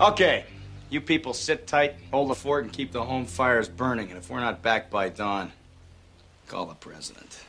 [0.00, 0.46] Okay,
[0.88, 4.08] you people sit tight, hold the fort, and keep the home fires burning.
[4.08, 5.52] And if we're not back by dawn,
[6.48, 7.44] call the president.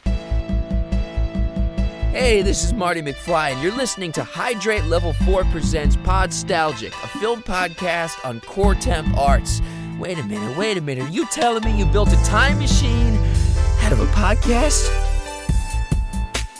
[2.11, 7.19] Hey, this is Marty McFly, and you're listening to Hydrate Level 4 Presents Podstalgic, a
[7.19, 9.61] film podcast on core temp arts.
[9.97, 11.05] Wait a minute, wait a minute.
[11.05, 13.15] Are you telling me you built a time machine
[13.79, 15.10] out of a podcast?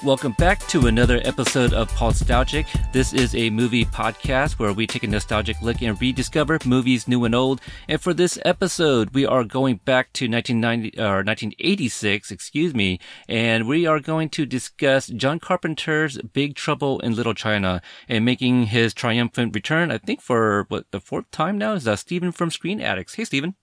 [0.04, 2.66] Welcome back to another episode of Podstalgic.
[2.92, 7.24] This is a movie podcast where we take a nostalgic look and rediscover movies new
[7.24, 7.62] and old.
[7.88, 13.68] And for this episode, we are going back to 1990 or 1986, excuse me, and
[13.68, 18.96] we are going to discuss John Carpenter's Big Trouble in Little China and making his
[18.96, 19.92] triumphant return.
[19.92, 23.14] I think for what the fourth time now is uh, Stephen from Screen Addicts.
[23.14, 23.54] Hey, Stephen.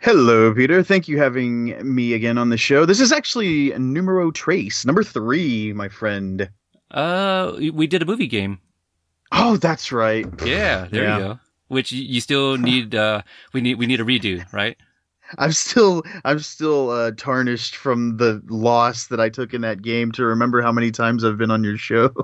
[0.00, 0.82] Hello, Peter.
[0.84, 2.86] Thank you having me again on the show.
[2.86, 6.48] This is actually numero trace, number three, my friend.
[6.92, 8.60] Uh, we did a movie game.
[9.32, 10.24] Oh, that's right.
[10.44, 11.18] Yeah, there yeah.
[11.18, 11.38] you go.
[11.66, 12.94] Which you still need.
[12.94, 14.76] Uh, we need we need a redo, right?
[15.36, 20.12] I'm still I'm still uh, tarnished from the loss that I took in that game
[20.12, 22.14] to remember how many times I've been on your show.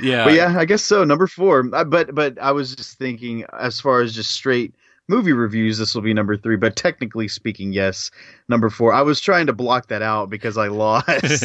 [0.00, 1.04] Yeah, but yeah, I guess so.
[1.04, 1.68] Number four.
[1.72, 4.74] Uh, but but I was just thinking, as far as just straight
[5.08, 6.56] movie reviews, this will be number three.
[6.56, 8.10] But technically speaking, yes,
[8.48, 8.92] number four.
[8.92, 11.44] I was trying to block that out because I lost.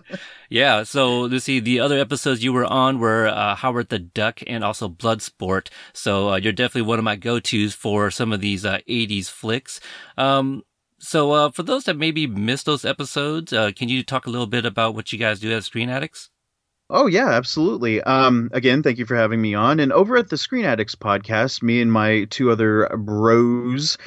[0.50, 0.82] yeah.
[0.82, 1.60] So let's see.
[1.60, 5.68] The other episodes you were on were uh, Howard the Duck and also Bloodsport.
[5.92, 9.80] So uh, you're definitely one of my go-tos for some of these uh, 80s flicks.
[10.16, 10.62] Um,
[10.98, 14.46] so uh, for those that maybe missed those episodes, uh, can you talk a little
[14.46, 16.30] bit about what you guys do as Screen Addicts?
[16.88, 18.00] Oh yeah, absolutely.
[18.02, 19.80] Um, again, thank you for having me on.
[19.80, 23.98] And over at the Screen Addicts podcast, me and my two other bros,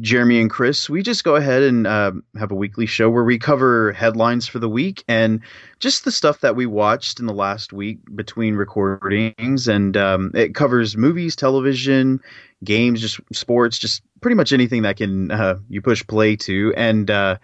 [0.00, 3.40] Jeremy and Chris, we just go ahead and uh, have a weekly show where we
[3.40, 5.40] cover headlines for the week and
[5.80, 9.66] just the stuff that we watched in the last week between recordings.
[9.66, 12.20] And um, it covers movies, television,
[12.62, 16.72] games, just sports, just pretty much anything that can uh, you push play to.
[16.76, 17.38] And uh,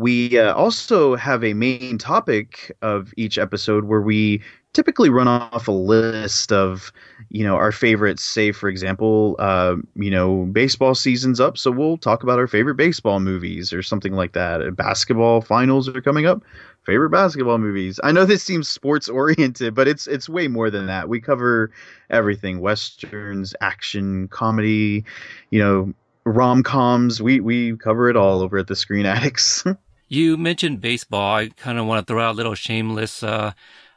[0.00, 4.40] we uh, also have a main topic of each episode where we
[4.72, 6.90] typically run off a list of
[7.28, 8.24] you know our favorites.
[8.24, 12.76] Say for example uh, you know baseball season's up so we'll talk about our favorite
[12.76, 14.74] baseball movies or something like that.
[14.74, 16.42] Basketball finals are coming up.
[16.86, 18.00] Favorite basketball movies.
[18.02, 21.10] I know this seems sports oriented but it's it's way more than that.
[21.10, 21.70] We cover
[22.08, 25.04] everything westerns action comedy
[25.50, 25.92] you know
[26.24, 27.20] rom-coms.
[27.20, 29.62] We we cover it all over at the screen addicts
[30.10, 31.36] You mentioned baseball.
[31.36, 33.52] I kind of want to throw out a little shameless, uh,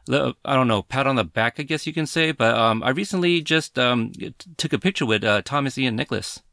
[0.08, 2.32] I don't know, pat on the back, I guess you can say.
[2.32, 6.44] But um, I recently just um, t- took a picture with uh, Thomas Ian Nicholas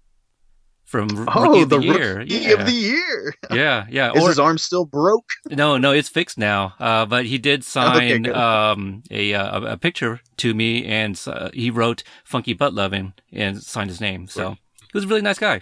[0.87, 2.19] from oh, Rookie of the, the Year.
[2.21, 2.53] Rookie yeah.
[2.53, 3.35] of the Year.
[3.51, 4.13] yeah, yeah.
[4.15, 5.29] Is or, his arm still broke?
[5.51, 6.73] No, no, it's fixed now.
[6.81, 11.51] Uh, but he did sign okay, um, a, uh, a picture to me, and uh,
[11.53, 14.27] he wrote "Funky Butt Loving" and signed his name.
[14.27, 15.61] So he was a really nice guy.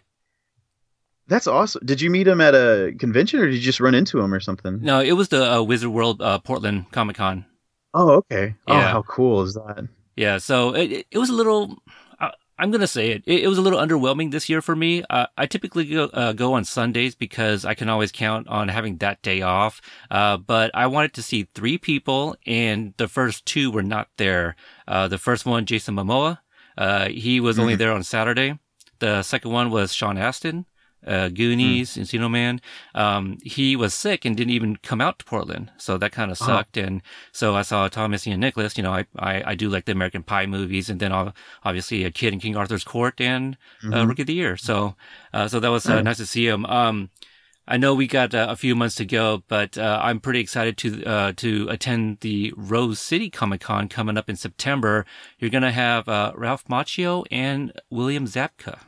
[1.28, 1.82] That's awesome.
[1.84, 4.40] Did you meet him at a convention or did you just run into him or
[4.40, 4.80] something?
[4.80, 7.44] No, it was the uh, Wizard World uh, Portland Comic Con.
[7.94, 8.54] Oh, okay.
[8.66, 8.88] Oh, yeah.
[8.88, 9.88] Oh, how cool is that?
[10.16, 11.76] Yeah, so it, it was a little.
[12.18, 13.22] Uh, I'm gonna say it.
[13.26, 13.42] it.
[13.42, 13.46] it.
[13.46, 15.04] was a little underwhelming this year for me.
[15.08, 18.96] Uh, I typically go, uh, go on Sundays because I can always count on having
[18.98, 19.80] that day off.
[20.10, 24.56] Uh, but I wanted to see three people, and the first two were not there.
[24.88, 26.38] Uh, the first one, Jason Momoa,
[26.76, 27.62] uh, he was mm-hmm.
[27.62, 28.58] only there on Saturday.
[28.98, 30.66] The second one was Sean Astin
[31.06, 32.02] uh, Goonies, mm.
[32.02, 32.60] Encino Man.
[32.94, 35.70] Um, he was sick and didn't even come out to Portland.
[35.76, 36.58] So that kind of uh-huh.
[36.58, 36.78] sucked.
[36.78, 36.86] Uh-huh.
[36.86, 38.76] And so I saw Thomas Ian Nicholas.
[38.76, 41.12] You know, I, I, I, do like the American Pie movies and then
[41.64, 43.94] obviously a kid in King Arthur's Court and uh, mm-hmm.
[43.94, 44.56] uh, Rookie of the Year.
[44.56, 44.94] So,
[45.32, 46.64] uh, so that was uh, nice to see him.
[46.66, 47.10] Um,
[47.70, 50.78] I know we got uh, a few months to go, but uh, I'm pretty excited
[50.78, 55.04] to uh, to attend the Rose City Comic Con coming up in September.
[55.38, 58.78] You're gonna have uh, Ralph Macchio and William Zabka.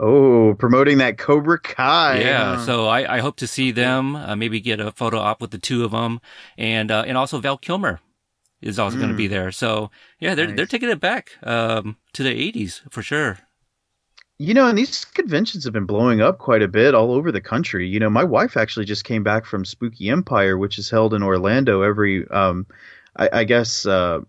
[0.00, 2.20] Oh, promoting that Cobra Kai.
[2.20, 4.14] Yeah, so I, I hope to see them.
[4.14, 6.20] Uh, maybe get a photo op with the two of them,
[6.56, 8.00] and uh, and also Val Kilmer
[8.62, 9.00] is also mm.
[9.00, 9.50] going to be there.
[9.50, 10.56] So yeah, they're nice.
[10.56, 13.38] they're taking it back um, to the '80s for sure.
[14.40, 17.40] You know, and these conventions have been blowing up quite a bit all over the
[17.40, 17.88] country.
[17.88, 21.24] You know, my wife actually just came back from Spooky Empire, which is held in
[21.24, 22.64] Orlando every, um,
[23.16, 24.20] I, I guess, uh,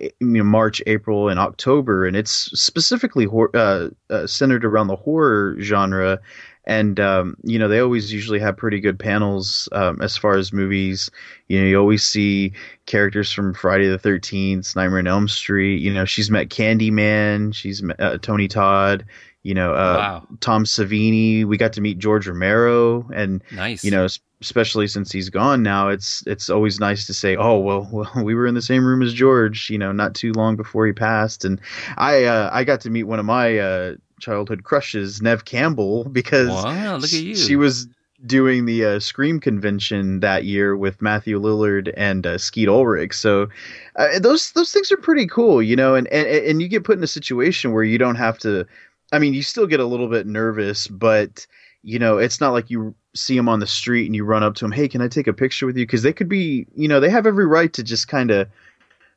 [0.00, 5.56] you know, March, April, and October, and it's specifically uh, uh, centered around the horror
[5.60, 6.20] genre.
[6.66, 10.50] And um, you know, they always usually have pretty good panels um, as far as
[10.52, 11.10] movies.
[11.48, 12.52] You know, you always see
[12.86, 15.82] characters from Friday the Thirteenth, Nightmare on Elm Street.
[15.82, 17.54] You know, she's met Candyman.
[17.54, 19.04] She's met uh, Tony Todd.
[19.42, 20.28] You know, uh, Wow.
[20.40, 21.44] Tom Savini.
[21.44, 23.84] We got to meet George Romero, and Nice.
[23.84, 24.06] you know,
[24.44, 28.34] especially since he's gone now, it's it's always nice to say, oh well, well, we
[28.34, 29.70] were in the same room as George.
[29.70, 31.60] You know, not too long before he passed, and
[31.96, 36.50] I uh, I got to meet one of my uh, childhood crushes, Neve Campbell, because
[36.50, 37.34] Wow, look at you.
[37.34, 37.88] she was
[38.26, 43.12] doing the uh, Scream convention that year with Matthew Lillard and uh, Skeet Ulrich.
[43.14, 43.48] So
[43.96, 45.94] uh, those those things are pretty cool, you know.
[45.94, 48.66] And, and and you get put in a situation where you don't have to.
[49.12, 51.46] I mean, you still get a little bit nervous, but
[51.84, 54.54] you know, it's not like you see them on the street and you run up
[54.56, 55.84] to them, hey, can I take a picture with you?
[55.86, 58.48] Because they could be, you know, they have every right to just kind of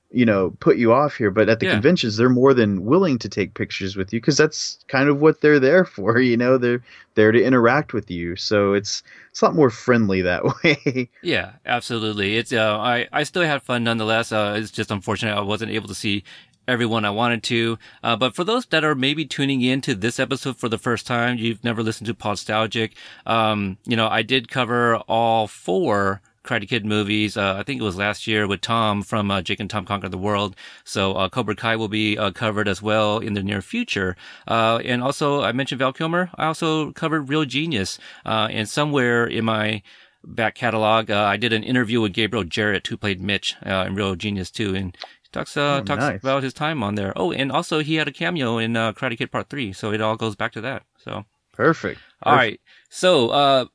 [0.09, 1.73] you know put you off here but at the Yeah.
[1.73, 5.41] conventions they're more than willing to take pictures with you because that's kind of what
[5.41, 6.81] they're there for you know they're
[7.15, 11.53] there to interact with you so it's it's a lot more friendly that way Yeah,
[11.65, 12.37] absolutely.
[12.37, 14.31] It's uh, I I still had fun nonetheless.
[14.31, 16.23] Uh, it's just unfortunate I wasn't able to see
[16.67, 17.77] everyone I wanted to.
[18.03, 21.07] Uh, but for those that are maybe tuning in to this episode for the first
[21.07, 22.91] time, you've never listened to Podstalgic.
[23.25, 27.35] Um, you know, I did cover all four Karate Kid movies.
[27.37, 30.09] Uh, I think it was last year with Tom from uh, Jake and Tom Conquer
[30.09, 30.55] the World.
[30.83, 34.15] So uh, Cobra Kai will be uh, covered as well in the near future.
[34.47, 36.31] Uh, and also, I mentioned Val Kilmer.
[36.35, 37.99] I also covered Real Genius.
[38.25, 39.83] Uh, and somewhere in my
[40.23, 43.95] back catalog, uh, I did an interview with Gabriel Jarret, who played Mitch uh, in
[43.95, 46.19] Real Genius too, and he talks uh, Oh, talks nice.
[46.21, 47.13] about his time on there.
[47.15, 50.01] Oh, and also he had a cameo in uh, Karate Kid Part Three, so it
[50.01, 50.83] all goes back to that.
[50.97, 51.25] So.
[51.53, 52.59] perfect All right.
[52.89, 53.65] So, uh,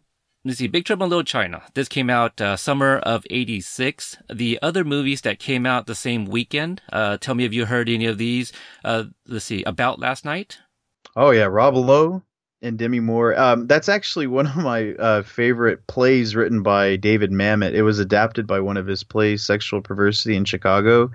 [0.44, 0.68] let's see.
[0.68, 1.62] Big Trouble in Little China.
[1.74, 4.16] This came out uh, summer of '86.
[4.32, 6.80] The other movies that came out the same weekend.
[6.92, 8.52] Uh, tell me if you heard any of these.
[8.84, 9.62] Uh, let's see.
[9.64, 10.58] About Last Night.
[11.16, 12.22] oh yeah rob lowe
[12.62, 13.38] and demi moore.
[13.38, 17.74] Um, that's actually one of my uh, favorite plays written by david mamet.
[17.74, 21.10] It was adapted by one of his plays sexual perversity in chicago.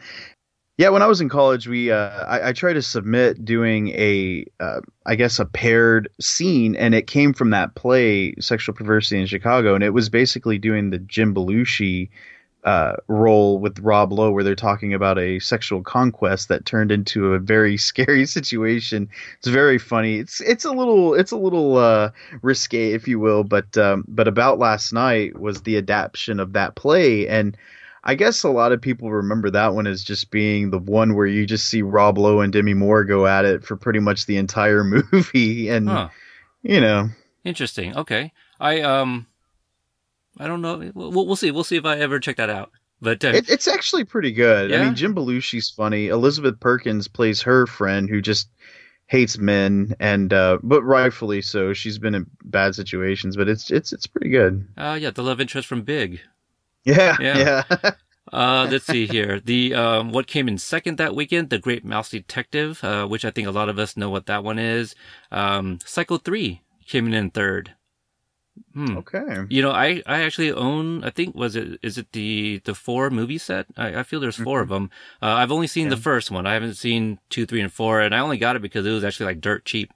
[0.78, 4.46] Yeah, when I was in college, we uh, I, I tried to submit doing a
[4.60, 9.26] uh, I guess a paired scene, and it came from that play, Sexual Perversity in
[9.26, 12.10] Chicago, and it was basically doing the Jim Belushi
[12.68, 17.34] uh, role with Rob Lowe, where they're talking about a sexual conquest that turned into
[17.34, 19.10] a very scary situation.
[19.40, 20.18] It's very funny.
[20.18, 22.12] It's it's a little it's a little uh,
[22.42, 26.76] risque, if you will, but um, but about last night was the adaptation of that
[26.76, 27.58] play and.
[28.04, 31.26] I guess a lot of people remember that one as just being the one where
[31.26, 34.38] you just see Rob Lowe and Demi Moore go at it for pretty much the
[34.38, 34.82] entire
[35.12, 36.10] movie, and Huh.
[36.62, 37.10] you know,
[37.44, 37.98] Interesting.
[37.98, 38.32] Okay.
[38.62, 39.26] I um,
[40.40, 40.92] I don't know.
[40.94, 41.52] We'll, we'll see.
[41.52, 42.72] We'll see if I ever check that out.
[43.02, 44.74] But uh, it, it's actually pretty good.
[44.74, 46.08] I mean, Jim Belushi's funny.
[46.08, 48.50] Elizabeth Perkins plays her friend who just
[49.06, 51.74] hates men, and uh, but rightfully so.
[51.74, 54.68] She's been in bad situations, but it's it's it's pretty good.
[54.78, 56.22] uh, yeah, the love interest from Big.
[56.86, 57.64] Yeah, Yeah.
[57.70, 57.92] yeah.
[58.34, 59.40] Uh, let's see here.
[59.40, 63.32] The um, what came in second that weekend, The Great Mouse Detective, uh, which I
[63.32, 64.96] think a lot of us know what that one is.
[65.32, 67.74] Um, Psycho Three came in in third.
[68.74, 68.98] Hmm.
[68.98, 69.46] okay.
[69.50, 71.04] You know, I, I actually own.
[71.04, 73.68] I think was it is it the the four movie set?
[73.76, 74.90] I, I feel there's 4 of them.
[75.22, 76.46] Uh, I've only seen the first one.
[76.46, 79.04] I haven't seen two, three, and four, and I only got it because it was
[79.04, 79.92] actually like dirt cheap.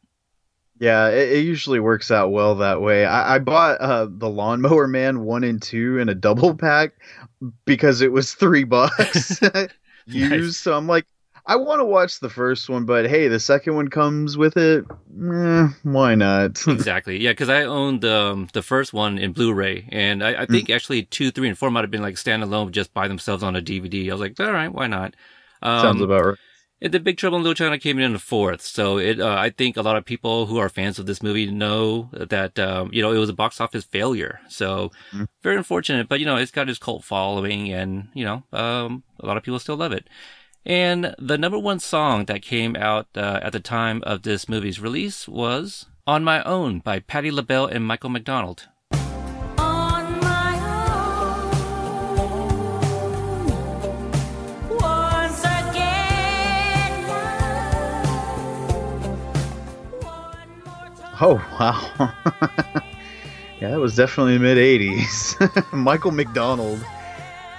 [0.79, 3.05] Yeah, it, it usually works out well that way.
[3.05, 6.93] I, I bought uh, the Lawnmower Man one and two in a double pack
[7.65, 9.39] because it was three bucks
[10.07, 10.31] used.
[10.31, 10.57] Nice.
[10.57, 11.05] So I'm like,
[11.45, 14.85] I want to watch the first one, but hey, the second one comes with it.
[15.33, 16.65] Eh, why not?
[16.67, 17.19] exactly.
[17.19, 21.03] Yeah, because I owned um, the first one in Blu-ray, and I, I think actually
[21.03, 24.09] two, three, and four might have been like standalone just by themselves on a DVD.
[24.09, 25.15] I was like, all right, why not?
[25.61, 26.37] Um, Sounds about right.
[26.81, 29.19] The Big Trouble in Little China came in in the fourth, so it.
[29.19, 32.57] Uh, I think a lot of people who are fans of this movie know that
[32.57, 34.39] um, you know it was a box office failure.
[34.47, 35.27] So Mhm.
[35.43, 39.27] very unfortunate, but you know it's got its cult following, and you know um, a
[39.27, 40.07] lot of people still love it.
[40.65, 44.79] And the number one song that came out uh, at the time of this movie's
[44.79, 48.67] release was "On My Own" by Patti LaBelle and Michael McDonald.
[49.57, 51.49] On my own,
[54.77, 57.07] once again
[59.99, 61.17] One more time.
[61.19, 61.79] Oh wow.
[63.59, 65.73] yeah, that was definitely the mid '80s.
[65.73, 66.85] Michael McDonald.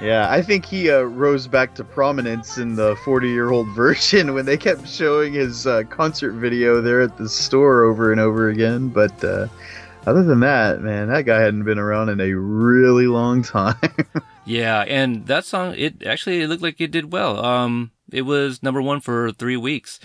[0.03, 4.35] Yeah, I think he uh, rose back to prominence in the 40 year old virgin
[4.35, 8.49] when they kept showing his uh, concert video there at the store over and over
[8.49, 8.89] again.
[8.89, 9.47] But uh,
[10.05, 13.77] other than that, man, that guy hadn't been around in a really long time.
[14.45, 17.45] Yeah, and that song it actually it looked like it did well.
[17.45, 20.01] Um, it was number one for three weeks,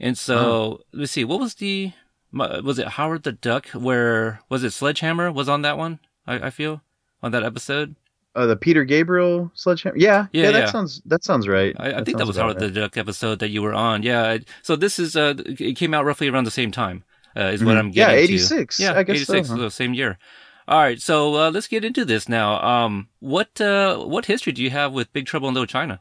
[0.00, 1.92] and so let's see, what was the
[2.32, 3.68] was it Howard the Duck?
[3.68, 4.70] Where was it?
[4.70, 5.98] Sledgehammer was on that one.
[6.26, 6.80] I, I feel
[7.22, 7.96] on that episode.
[8.34, 9.96] Uh, the Peter Gabriel sledgehammer.
[9.98, 10.70] Yeah, Yeah, yeah, that yeah.
[10.70, 11.74] sounds that sounds right.
[11.78, 12.70] I, I think that was part of the.
[12.70, 14.02] Duck episode that you were on.
[14.02, 14.38] Yeah.
[14.62, 17.04] So this is uh, it came out roughly around the same time.
[17.36, 17.78] Uh, is what Mhm.
[17.78, 18.14] I'm getting.
[18.16, 18.78] Yeah, 86.
[18.80, 19.56] Yeah, I guess so, 86, huh?
[19.56, 20.18] so same year.
[20.68, 22.60] All right, so uh, let's get into this now.
[22.62, 26.00] Um, what uh, what history do you have with Big Trouble in Little China?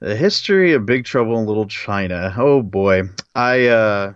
[0.00, 2.34] The history of Big Trouble in Little China.
[2.36, 3.02] Oh boy.
[3.34, 4.12] I uh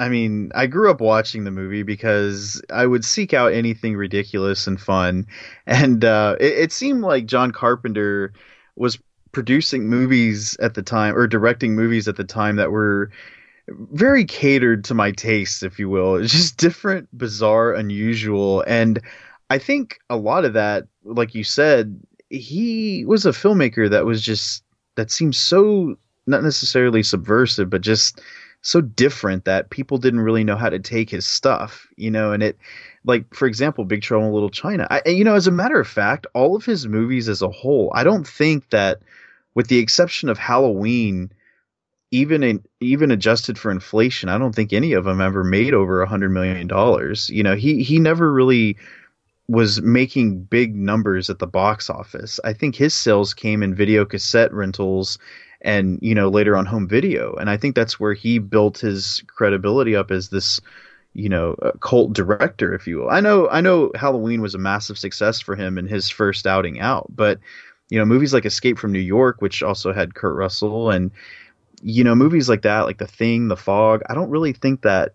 [0.00, 4.66] I mean, I grew up watching the movie because I would seek out anything ridiculous
[4.66, 5.26] and fun.
[5.66, 8.32] And uh it, it seemed like John Carpenter
[8.76, 8.98] was
[9.32, 13.10] producing movies at the time or directing movies at the time that were
[13.68, 16.16] very catered to my tastes, if you will.
[16.16, 18.64] It's just different, bizarre, unusual.
[18.66, 19.00] And
[19.50, 24.22] I think a lot of that, like you said, he was a filmmaker that was
[24.22, 24.64] just
[24.96, 28.20] that seems so not necessarily subversive, but just
[28.62, 32.42] so different that people didn't really know how to take his stuff, you know, and
[32.42, 32.58] it
[33.04, 34.86] like for example, Big Trouble in Little China.
[34.90, 37.90] I you know, as a matter of fact, all of his movies as a whole,
[37.94, 39.00] I don't think that
[39.54, 41.32] with the exception of Halloween,
[42.10, 46.02] even in, even adjusted for inflation, I don't think any of them ever made over
[46.02, 47.30] a hundred million dollars.
[47.30, 48.76] You know, he he never really
[49.48, 52.38] was making big numbers at the box office.
[52.44, 55.18] I think his sales came in video cassette rentals
[55.62, 59.22] and you know later on home video and I think that's where he built his
[59.26, 60.60] credibility up as this
[61.12, 63.10] you know uh, cult director if you will.
[63.10, 66.80] I know I know Halloween was a massive success for him in his first outing
[66.80, 67.38] out, but
[67.88, 71.10] you know movies like Escape from New York which also had Kurt Russell and
[71.82, 75.14] you know movies like that like The Thing, The Fog, I don't really think that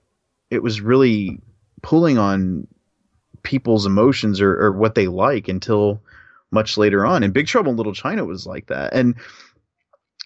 [0.51, 1.39] it was really
[1.81, 2.67] pulling on
[3.43, 6.01] people's emotions or, or what they like until
[6.51, 7.23] much later on.
[7.23, 8.93] And Big Trouble in Little China was like that.
[8.93, 9.15] And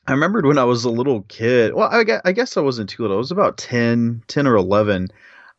[0.09, 1.75] I remembered when I was a little kid.
[1.75, 3.17] Well, I guess, I guess I wasn't too little.
[3.17, 5.09] I was about 10, 10 or 11.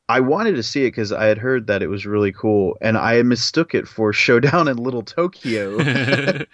[0.09, 2.77] I wanted to see it because I had heard that it was really cool.
[2.81, 5.77] And I mistook it for Showdown in Little Tokyo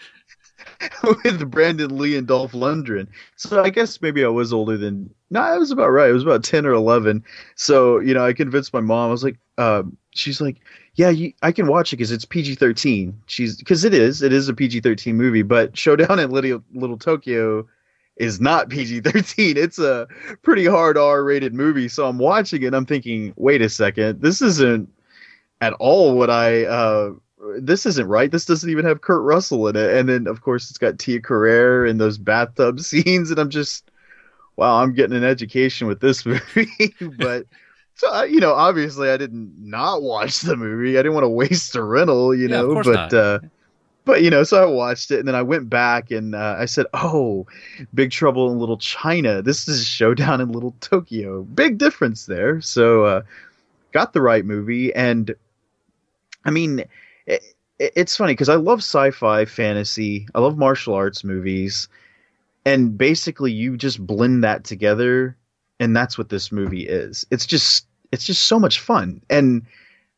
[1.24, 3.06] with Brandon Lee and Dolph Lundgren.
[3.36, 5.08] So I guess maybe I was older than.
[5.30, 6.10] No, I was about right.
[6.10, 7.24] I was about 10 or 11.
[7.54, 9.08] So, you know, I convinced my mom.
[9.08, 10.58] I was like, um, she's like,
[10.96, 13.20] yeah, you, I can watch it because it's PG thirteen.
[13.26, 15.42] She's because it is, it is a PG thirteen movie.
[15.42, 17.66] But Showdown in Little Little Tokyo
[18.16, 19.56] is not PG thirteen.
[19.58, 20.06] It's a
[20.42, 21.88] pretty hard R rated movie.
[21.88, 22.66] So I'm watching it.
[22.66, 24.88] and I'm thinking, wait a second, this isn't
[25.60, 26.64] at all what I.
[26.64, 27.10] uh
[27.60, 28.30] this isn't right.
[28.32, 29.96] This doesn't even have Kurt Russell in it.
[29.96, 33.88] And then of course it's got Tia Carrere in those bathtub scenes, and I'm just,
[34.56, 36.94] wow, I'm getting an education with this movie.
[37.18, 37.46] but
[37.94, 40.98] so you know, obviously I didn't not watch the movie.
[40.98, 42.74] I didn't want to waste a rental, you Yeah, know.
[42.74, 43.14] but not.
[43.14, 43.38] uh,
[44.06, 46.64] but you know, so I watched it and then I went back and uh, I
[46.64, 47.46] said, "Oh,
[47.92, 49.42] Big Trouble in Little China.
[49.42, 51.42] This is a Showdown in Little Tokyo.
[51.42, 53.22] Big difference there." So uh,
[53.92, 55.34] got the right movie and
[56.46, 56.84] I mean,
[57.26, 57.42] it,
[57.78, 60.28] it's funny because I love sci-fi, fantasy.
[60.34, 61.88] I love martial arts movies,
[62.64, 65.36] and basically you just blend that together,
[65.80, 67.26] and that's what this movie is.
[67.30, 69.20] It's just it's just so much fun.
[69.28, 69.66] And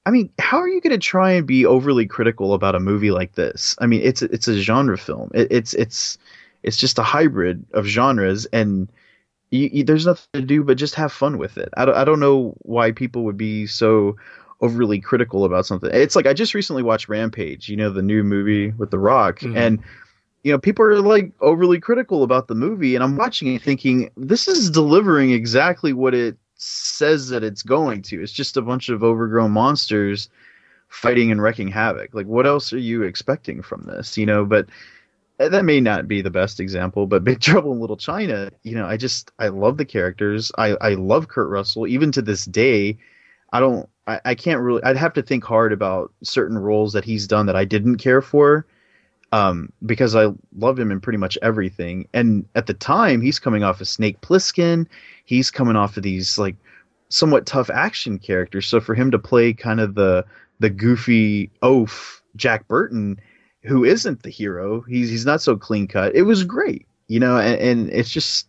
[0.09, 3.11] I mean, how are you going to try and be overly critical about a movie
[3.11, 3.77] like this?
[3.79, 5.31] I mean, it's it's a genre film.
[5.35, 6.17] It, it's it's
[6.63, 8.91] it's just a hybrid of genres, and
[9.51, 11.69] you, you, there's nothing to do but just have fun with it.
[11.77, 14.17] I don't, I don't know why people would be so
[14.63, 15.91] overly critical about something.
[15.93, 19.41] It's like I just recently watched Rampage, you know, the new movie with The Rock,
[19.41, 19.57] Mhm.
[19.57, 19.79] and
[20.43, 24.11] you know, people are like overly critical about the movie, and I'm watching it thinking
[24.17, 28.23] this is delivering exactly what it says that it's going to.
[28.23, 30.29] It's just a bunch of overgrown monsters
[30.89, 32.15] fighting and wrecking havoc.
[32.15, 34.19] Like, what else are you expecting from this?
[34.19, 34.69] You know, but
[35.39, 38.87] that may not be the best example, but Big Trouble in Little China, you know,
[38.87, 40.53] I just I love the characters.
[40.59, 42.99] I I love Kurt Russell even to this day.
[43.53, 47.05] I don't I, I can't really I'd have to think hard about certain roles that
[47.05, 48.67] he's done that I didn't care for.
[49.31, 52.09] Um, because I love him in pretty much everything.
[52.15, 54.87] And at the time, he's coming off of Snake Plissken.
[55.25, 56.57] He's coming off of these like
[57.11, 58.67] somewhat tough action characters.
[58.67, 60.25] So for him to play kind of the
[60.61, 63.21] the goofy oaf Jack Burton,
[63.63, 66.15] who isn't the hero, he's he's not so clean cut.
[66.15, 68.48] It was great, you know, and, and it's just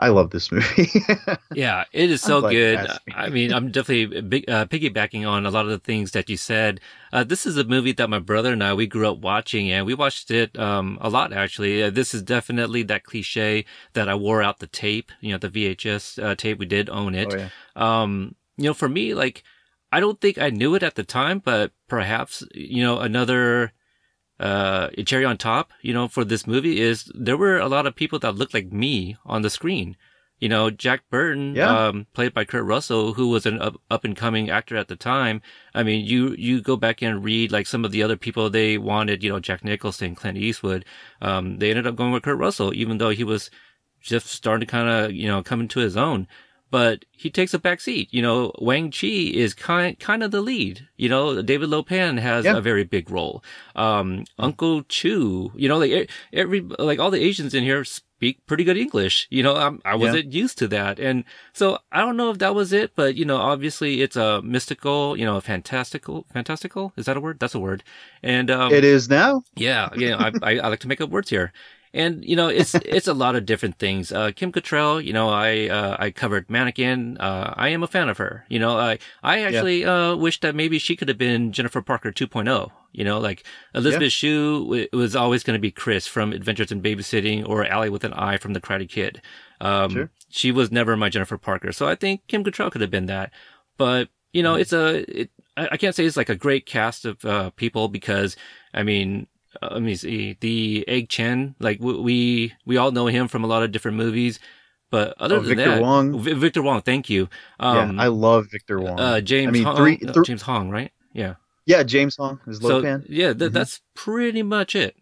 [0.00, 0.90] I love this movie.
[1.54, 2.78] Yeah, it is so good.
[3.14, 6.36] I mean, I'm definitely big, uh, piggybacking on a lot of the things that you
[6.36, 6.80] said.
[7.12, 9.84] Uh, this is a movie that my brother and I we grew up watching, and
[9.84, 11.82] we watched it um, a lot actually.
[11.82, 15.50] Uh, this is definitely that cliche that I wore out the tape, you know, the
[15.50, 16.58] VHS uh, tape.
[16.58, 17.32] We did own it.
[17.32, 17.48] Oh, yeah.
[17.76, 19.42] Um, you know, for me, like,
[19.92, 23.72] I don't think I knew it at the time, but perhaps, you know, another,
[24.40, 27.94] uh, cherry on top, you know, for this movie is there were a lot of
[27.94, 29.96] people that looked like me on the screen.
[30.40, 31.88] You know, Jack Burton, Yeah.
[31.88, 34.96] um, played by Kurt Russell, who was an up, up and coming actor at the
[34.96, 35.42] time.
[35.74, 38.78] I mean, you, you go back and read like some of the other people they
[38.78, 40.86] wanted, you know, Jack Nicholson, Clint Eastwood.
[41.20, 43.50] Um, they ended up going with Kurt Russell, even though he was
[44.00, 46.26] just starting to kind of, you know, come into his own.
[46.70, 48.08] But he takes a back seat.
[48.12, 50.88] You know, Wang Chi is kind, kind of the lead.
[50.96, 52.56] You know, David Lopan has Yeah.
[52.56, 53.42] a very big role.
[53.74, 58.62] Um, Uncle Chu, you know, like every, like all the Asians in here speak pretty
[58.64, 59.26] good English.
[59.30, 61.00] You know, I'm, I wasn't used to that.
[61.00, 64.40] And so I don't know if that was it, but you know, obviously it's a
[64.42, 66.92] mystical, you know, a fantastical, fantastical.
[66.96, 67.40] Is that a word?
[67.40, 67.82] That's a word.
[68.22, 69.42] And, um, It is now.
[69.56, 70.16] yeah, yeah.
[70.16, 71.52] I, I, I like to make up words here,
[71.92, 74.12] and you know, it's it's a lot of different things.
[74.12, 77.16] Uh, Kim Cattrall, you know, I uh, I covered Mannequin.
[77.18, 78.44] Uh, I am a fan of her.
[78.48, 82.12] You know, I I actually uh wish that maybe she could have been Jennifer Parker
[82.12, 82.70] 2.0.
[82.92, 83.44] You know, like
[83.74, 87.88] Elizabeth Shue w- was always going to be Chris from Adventures in Babysitting or Allie
[87.90, 89.22] with an Eye from The Karate Kid.
[89.60, 90.10] Um, Sure.
[90.28, 93.30] she was never my Jennifer Parker, so I think Kim Cattrall could have been that.
[93.76, 97.04] But you know, it's a it, I, I can't say it's like a great cast
[97.04, 98.36] of uh, people because
[98.74, 99.26] I mean,
[99.62, 101.54] uh, let me see the Egg Shen.
[101.60, 104.38] Like we we all know him from a lot of different movies,
[104.90, 106.12] but other Oh, than Victor that, Wong.
[106.12, 107.28] Vi- Victor Wong, thank you.
[107.58, 108.98] Um, yeah, I love Victor Wong.
[108.98, 110.92] uh, James I mean, Hong, three, uh, James Hong, right?
[111.12, 111.34] Yeah.
[111.66, 113.04] yeah, James Hong is So Lopan.
[113.08, 113.52] yeah, th- Mhm.
[113.52, 114.96] that's pretty much it.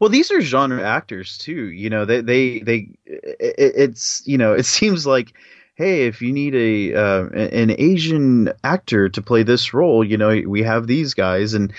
[0.00, 1.66] Well, these are genre actors too.
[1.70, 2.88] You know, they they they.
[3.06, 5.32] It, it's you know, it seems like,
[5.74, 10.42] hey, if you need a uh, an Asian actor to play this role, you know,
[10.46, 11.72] we have these guys, and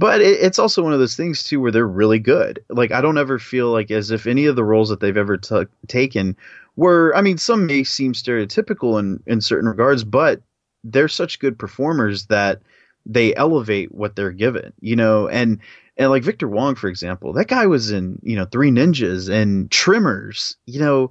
[0.00, 2.64] but it, it's also one of those things too where they're really good.
[2.70, 5.36] Like I don't ever feel like as if any of the roles that they've ever
[5.36, 6.38] t- taken
[6.74, 7.14] were.
[7.14, 10.40] I mean, some may seem stereotypical in in certain regards, but
[10.84, 12.62] they're such good performers that
[13.04, 14.72] they elevate what they're given.
[14.80, 15.58] You know, and
[15.98, 19.70] and like Victor Wong, for example, that guy was in, you know, Three Ninjas and
[19.70, 20.56] Tremors.
[20.64, 21.10] You know,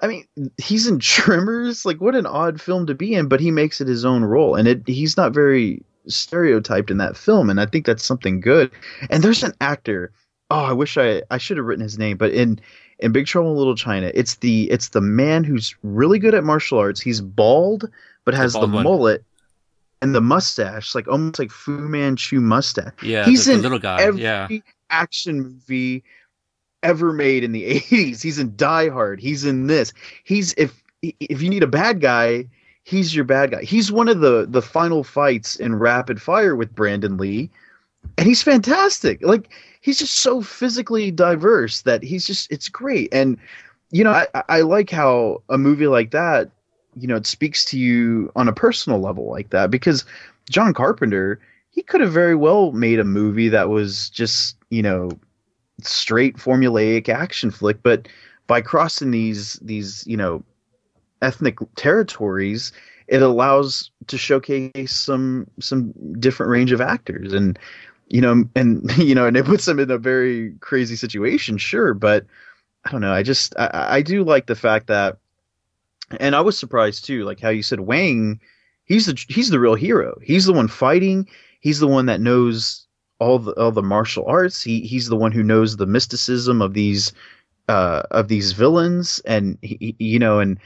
[0.00, 0.26] I mean,
[0.58, 1.84] he's in Tremors.
[1.84, 4.54] Like, what an odd film to be in, but he makes it his own role,
[4.54, 8.70] and it he's not very stereotyped in that film, and I think that's something good.
[9.10, 10.12] And there's an actor.
[10.50, 12.58] Oh, I wish I I should have written his name, but in
[12.98, 16.44] in Big Trouble in Little China, it's the it's the man who's really good at
[16.44, 17.00] martial arts.
[17.00, 17.88] He's bald,
[18.24, 18.82] but has the, one.
[18.84, 19.24] mullet
[20.02, 23.78] and the mustache, like almost like Fu Manchu mustache Yeah, he's the, the in little
[23.78, 24.00] guy.
[24.02, 24.48] every yeah,
[24.90, 26.04] action movie
[26.82, 28.22] ever made in the 80s.
[28.22, 29.20] He's in Die Hard.
[29.20, 29.92] He's in this.
[30.24, 32.46] He's if if you need a bad guy,
[32.88, 33.62] he's your bad guy.
[33.62, 37.50] He's one of the the final fights in Rapid Fire with Brandon Lee,
[38.16, 39.22] and he's fantastic.
[39.22, 39.50] Like
[39.82, 43.12] he's just so physically diverse that he's just it's great.
[43.12, 43.36] And
[43.90, 46.50] you know, I I like how a movie like that,
[46.96, 50.06] you know, it speaks to you on a personal level like that because
[50.48, 51.38] John Carpenter,
[51.70, 55.10] he could have very well made a movie that was just, you know,
[55.82, 58.08] straight formulaic action flick, but
[58.46, 60.42] by crossing these these, you know,
[61.22, 62.72] ethnic territories,
[63.06, 67.32] it allows to showcase some some different range of actors.
[67.32, 67.58] And
[68.08, 71.92] you know and you know and it puts them in a very crazy situation sure
[71.92, 72.24] but
[72.86, 73.12] i don't know.
[73.12, 75.18] I just i, I do like the fact that
[76.18, 78.40] and i was surprised too like how you said wang
[78.88, 80.18] he's the he's the real hero.
[80.22, 81.28] He's the one fighting.
[81.60, 82.86] He's the one that knows
[83.20, 84.62] all the all the martial arts.
[84.62, 87.12] He he's the one who knows the mysticism of these
[87.68, 89.20] uh of these villains.
[89.24, 90.58] And he, you know and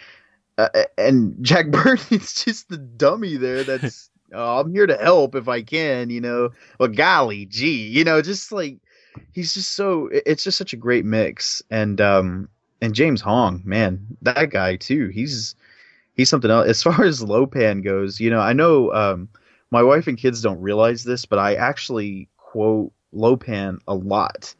[0.58, 3.64] uh, and Jack Burton's just the dummy there.
[3.64, 6.50] That's oh, I'm here to help if I can, you know.
[6.78, 8.78] Well, golly gee, you know, just like
[9.32, 10.08] he's just so.
[10.12, 12.48] It's just such a great mix, and um
[12.80, 15.08] and James Hong, man, that guy too.
[15.08, 15.54] He's
[16.14, 16.68] he's something else.
[16.68, 19.28] As far as Lopan goes, you know, I know um
[19.70, 24.54] my wife and kids don't realize this, but I actually quote Lopan a lot,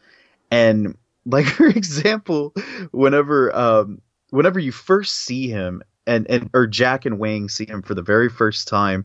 [0.50, 2.54] and like for example,
[2.92, 4.00] whenever um
[4.32, 8.02] whenever you first see him and and or Jack and Wang see him for the
[8.02, 9.04] very first time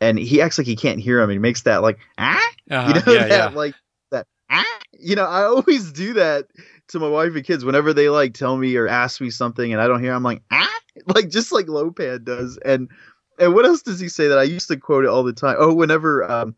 [0.00, 2.38] and he acts like he can't hear him he makes that like ah?
[2.70, 3.58] Uh-huh, you know yeah, that yeah.
[3.58, 3.74] like
[4.10, 4.78] that ah?
[5.00, 6.48] You know I always do that
[6.88, 9.80] to my wife and kids whenever they like tell me or ask me something and
[9.80, 10.68] I don't hear I'm like ah?
[11.14, 12.90] Like just like Lopan does and
[13.38, 15.56] and what else does he say that I used to quote it all the time?
[15.58, 16.54] Oh whenever um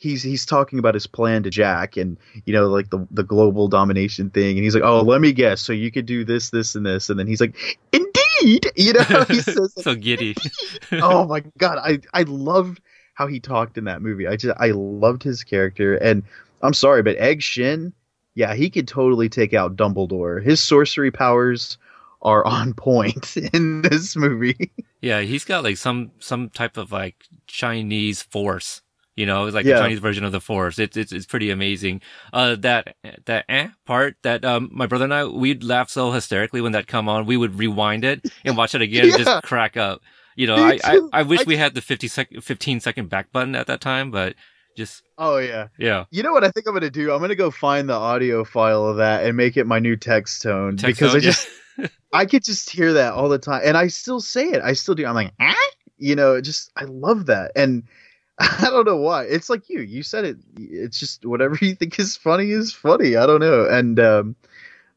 [0.00, 3.68] he's he's talking about his plan to Jack and you know like the the global
[3.68, 4.56] domination thing.
[4.56, 5.60] And he's like oh let me guess.
[5.60, 7.08] So you could do this this and this.
[7.10, 7.54] And then he's like
[7.92, 8.10] indeed.
[8.74, 10.34] You know he says so giddy.
[10.92, 11.78] oh my god.
[11.78, 12.80] I i loved
[13.12, 14.26] how he talked in that movie.
[14.26, 15.96] I just i loved his character.
[15.96, 16.22] And
[16.62, 17.92] i'm sorry but Egg Shen
[18.34, 20.42] yeah he could totally take out dumbledore.
[20.42, 21.76] His sorcery powers
[22.22, 24.70] are on point in this movie.
[25.00, 28.82] Yeah, he's got like some some type of like Chinese force.
[29.20, 29.74] You know, it's like Yeah.
[29.76, 30.78] the Chinese version of the Force.
[30.78, 32.00] It's it's it's pretty amazing.
[32.32, 36.60] Uh, that that eh part that um my brother and I we'd laugh so hysterically
[36.62, 37.26] when that come on.
[37.26, 40.00] We would rewind it and watch it again and just crack up.
[40.36, 41.00] You know, I, I.
[41.12, 44.10] I wish I- we had the 50 sec- 15 second back button at that time,
[44.10, 44.36] but
[44.76, 45.68] just Oh yeah.
[45.78, 46.04] yeah.
[46.10, 47.12] You know what I think I'm gonna do?
[47.12, 50.40] I'm gonna go find the audio file of that and make it my new text
[50.42, 51.30] tone Text because I tone, yeah.
[51.30, 51.48] just
[52.14, 54.62] I could just hear that all the time, and I still say it.
[54.62, 55.04] I still do.
[55.06, 55.54] I'm like, ah?
[55.98, 57.82] you know, just I love that, and
[58.60, 59.24] I don't know why.
[59.24, 59.80] It's like you.
[59.80, 60.38] You said it.
[60.58, 63.16] It's just whatever you think is funny is funny.
[63.16, 64.36] I don't know, and um,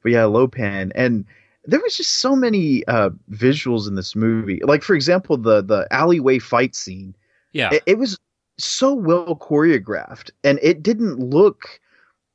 [0.03, 1.25] but yeah, Lopan, and
[1.65, 4.61] there was just so many uh visuals in this movie.
[4.63, 7.15] Like for example, the the alleyway fight scene
[7.53, 7.69] Yeah.
[7.73, 8.17] it, it was
[8.59, 11.79] so well choreographed and it didn't look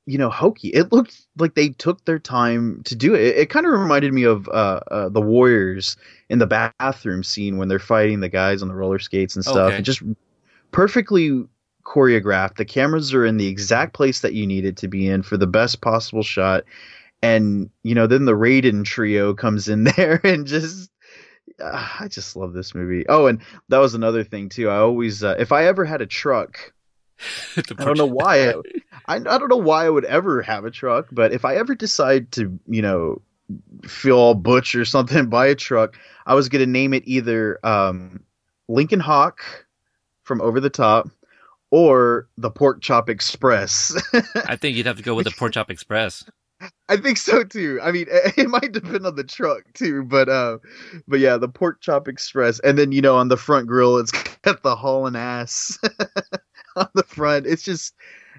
[0.07, 3.51] you know hokey it looked like they took their time to do it it, it
[3.51, 5.97] kind of reminded me of uh, uh the warriors
[6.29, 9.69] in the bathroom scene when they're fighting the guys on the roller skates and stuff
[9.69, 9.77] Okay.
[9.77, 10.03] and just
[10.71, 11.45] perfectly
[11.85, 15.23] choreographed the cameras are in the exact place that you need it to be in
[15.23, 16.65] for the best possible shot
[17.23, 20.91] and you know then the raiden trio comes in there and just
[21.61, 23.05] uh, I just love this movie.
[23.09, 24.69] Oh, and that was another thing too.
[24.69, 26.73] I always, uh, if I ever had a truck,
[27.57, 28.51] I don't know why.
[28.51, 28.55] I,
[29.07, 31.75] I, I don't know why I would ever have a truck, but if I ever
[31.75, 33.23] decide to, you know,
[33.85, 38.23] feel all butch or something, buy a truck, I was gonna name it either um,
[38.69, 39.67] Lincoln Hawk
[40.29, 41.09] from Over the Top
[41.71, 44.01] or the Pork Chop Express.
[44.47, 46.25] I think you'd have to go with the Pork Chop Express.
[46.89, 47.79] I think so too.
[47.83, 50.59] I mean, it might depend on the truck too, but uh,
[51.07, 54.13] but yeah, the pork chop express, and then you know on the front grill, it's
[54.43, 55.79] got the hauling ass
[56.77, 57.47] on the front.
[57.47, 57.95] It's just,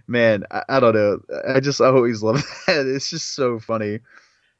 [0.07, 1.19] man, I, I don't know.
[1.47, 2.85] I just I always love that.
[2.85, 3.99] It's just so funny.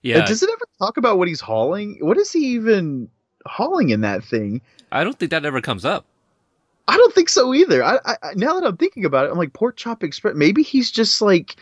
[0.02, 0.26] Yeah.
[0.26, 1.98] Does it ever talk about what he's hauling?
[2.00, 3.10] What is he even
[3.46, 4.62] hauling in that thing?
[4.92, 6.06] I don't think that ever comes up.
[6.90, 7.84] I don't think so either.
[7.84, 10.36] I, I now that I'm thinking about it, I'm like pork chop express.
[10.36, 11.56] Maybe he's just like,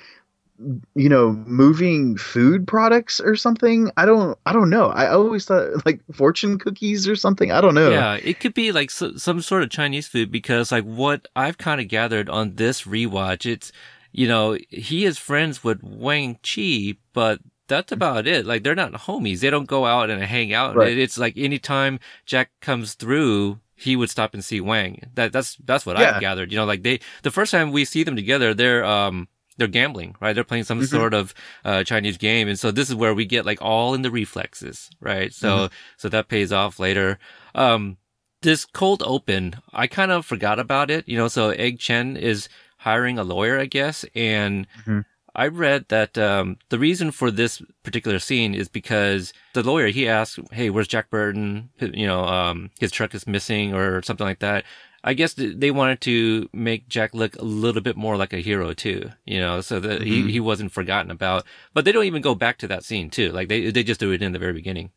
[0.95, 3.91] you know, moving food products or something.
[3.97, 4.37] I don't.
[4.45, 4.87] I don't know.
[4.87, 7.51] I always thought like fortune cookies or something.
[7.51, 7.91] I don't know.
[7.91, 11.57] Yeah, it could be like so, some sort of Chinese food because like what I've
[11.57, 13.71] kind of gathered on this rewatch, it's,
[14.13, 18.01] you know, he is friends with Wang Chi, but that's mm-hmm.
[18.01, 18.45] about it.
[18.45, 19.41] Like they're not homies.
[19.41, 20.75] They don't go out and hang out.
[20.75, 20.97] Right.
[20.97, 25.01] It's like anytime Jack comes through, he would stop and see Wang.
[25.13, 26.15] That, that's, that's what Yeah.
[26.15, 26.51] I've gathered.
[26.51, 30.15] You know, like they, the first time we see them together, they're, um, they're gambling,
[30.19, 30.33] right?
[30.33, 30.87] They're playing some Mhm.
[30.89, 32.47] sort of, uh, Chinese game.
[32.47, 35.33] And so this is where we get like all in the reflexes, right?
[35.33, 35.73] So, Mm-hmm.
[35.97, 37.17] so that pays off later.
[37.55, 37.97] Um,
[38.41, 42.49] this cold open, I kind of forgot about it, you know, so Egg Shen is
[42.77, 44.05] hiring a lawyer, I guess.
[44.13, 45.05] And Mhm.
[45.37, 50.07] I read that, um, the reason for this particular scene is because the lawyer, he
[50.07, 51.69] asked, Hey, where's Jack Burton?
[51.79, 54.65] You know, um, his truck is missing or something like that.
[55.03, 58.73] I guess they wanted to make Jack look a little bit more like a hero
[58.73, 60.05] too, you know, so that Mhm.
[60.05, 61.45] he, he wasn't forgotten about.
[61.73, 63.31] But they don't even go back to that scene too.
[63.31, 64.89] Like they, they just do it in the very beginning.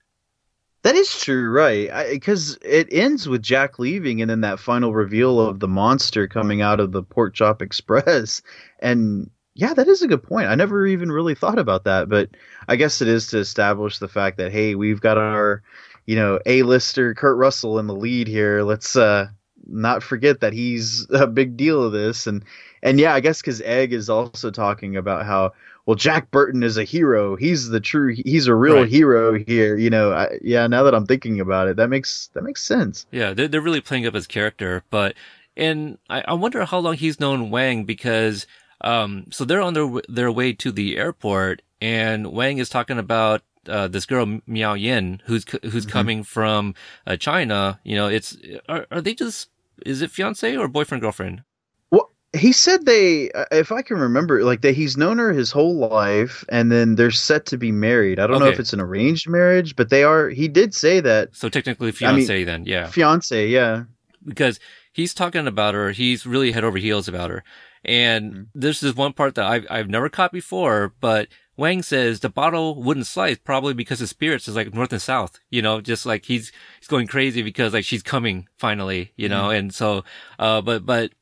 [0.82, 2.08] That is true, right?
[2.10, 6.62] Because it ends with Jack leaving, and then that final reveal of the monster coming
[6.62, 8.40] out of the Pork Chop Express.
[8.80, 10.48] And yeah, that is a good point.
[10.48, 12.30] I never even really thought about that, but
[12.68, 15.62] I guess it is to establish the fact that hey, we've got our,
[16.06, 18.62] you know, A-lister Kurt Russell in the lead here.
[18.62, 19.28] Let's uh
[19.72, 22.44] not forget that he's a big deal of this, and
[22.82, 25.52] and yeah, I guess because Egg is also talking about how
[25.86, 27.36] well Jack Burton is a hero.
[27.36, 28.14] He's the true.
[28.24, 28.88] He's a real Right.
[28.88, 29.76] hero here.
[29.76, 30.12] You know.
[30.12, 30.66] I, yeah.
[30.66, 33.06] Now that I'm thinking about it, that makes that makes sense.
[33.10, 35.14] Yeah, they're, they're really playing up his character, but,
[35.56, 38.46] and I, I wonder how long he's known Wang because,
[38.82, 43.42] um, so they're on their, their way to the airport and Wang is talking about,
[43.68, 45.90] uh, this girl, Miao Yin, who's, c- who's Mhm.
[45.90, 46.74] coming from,
[47.06, 47.80] uh, China.
[47.84, 48.36] You know, it's,
[48.68, 49.48] are, are they just,
[49.86, 51.42] is it fiance or boyfriend, girlfriend?
[51.90, 55.50] Well, he said they, uh, if I can remember, like that he's known her his
[55.50, 58.18] whole life, and then they're set to be married.
[58.18, 60.28] I don't know if it's an arranged marriage, but they are.
[60.30, 61.94] He did say that So technically I mean-
[62.26, 62.88] fiance then, yeah.
[62.88, 63.48] fiance.
[63.48, 63.84] Yeah.
[64.24, 64.60] because
[64.92, 65.92] he's talking about her.
[65.92, 67.42] He's really head over heels about her.
[67.84, 68.46] And Mhm.
[68.54, 72.82] this is one part that I've, I've never caught before, but Wang says the bottle
[72.82, 76.24] wouldn't slice probably because the spirits is like north and south, you know, just like
[76.26, 80.04] he's, he's going crazy because like she's coming finally, you know, and so,
[80.38, 81.12] uh, but, but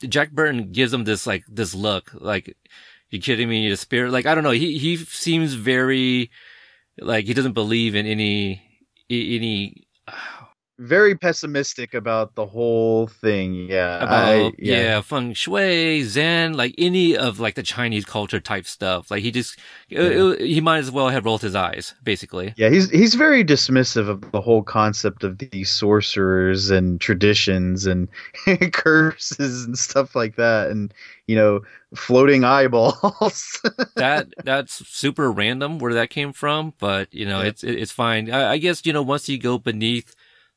[0.00, 2.56] Jack Burton gives him this like, this look, like,
[3.10, 3.68] you kidding me?
[3.68, 4.50] The spirit, like, I don't know.
[4.50, 6.30] He, he seems very,
[6.98, 8.62] like, he doesn't believe in any,
[9.10, 9.86] any,
[10.82, 13.68] very pessimistic about the whole thing.
[13.70, 15.00] Yeah, about I- yeah.
[15.00, 19.10] feng shui, Zen, like any of like the Chinese culture type stuff.
[19.10, 19.58] Like he just
[19.96, 22.54] uh, he might as well have rolled his eyes, basically.
[22.56, 28.08] Yeah, he's he's very dismissive of the whole concept of these sorcerers and traditions and
[28.72, 30.92] curses and stuff like that, and
[31.26, 31.60] you know,
[31.94, 33.60] floating eyeballs.
[33.96, 37.48] that that's super random where that came from, but you know Yeah.
[37.48, 38.30] it's it's fine.
[38.30, 40.14] I, I guess you know once you go beneath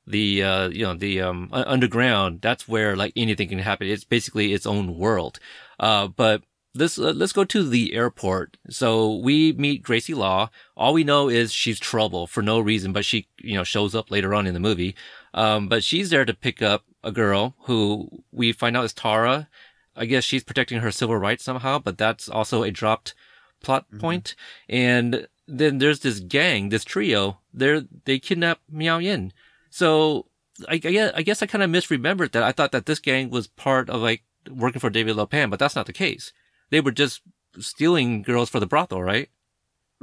[0.08, 3.88] the uh you know the um underground, that's where like anything can happen.
[3.88, 5.40] It's basically its own world.
[5.80, 8.58] Uh, but this uh, let's go to the airport.
[8.70, 10.50] So we meet Gracie Law.
[10.76, 14.12] All we know is she's trouble for no reason, but she you know shows up
[14.12, 14.96] later on in the movie.
[15.34, 19.48] Um, but she's there to pick up a girl who we find out is Tara.
[19.96, 23.14] I guess she's protecting her civil rights somehow, but that's also a dropped
[23.62, 24.36] plot point.
[24.68, 27.40] And then there's this gang, this trio.
[27.54, 29.32] They're they kidnap Miao Yin.
[29.76, 30.28] So
[30.70, 32.44] I, I guess I guess I kind of misremembered that.
[32.44, 35.76] I thought that this gang was part of like working for David Lopan, but that's
[35.76, 36.32] not the case.
[36.70, 37.20] They were just
[37.60, 39.28] stealing girls for the brothel, right?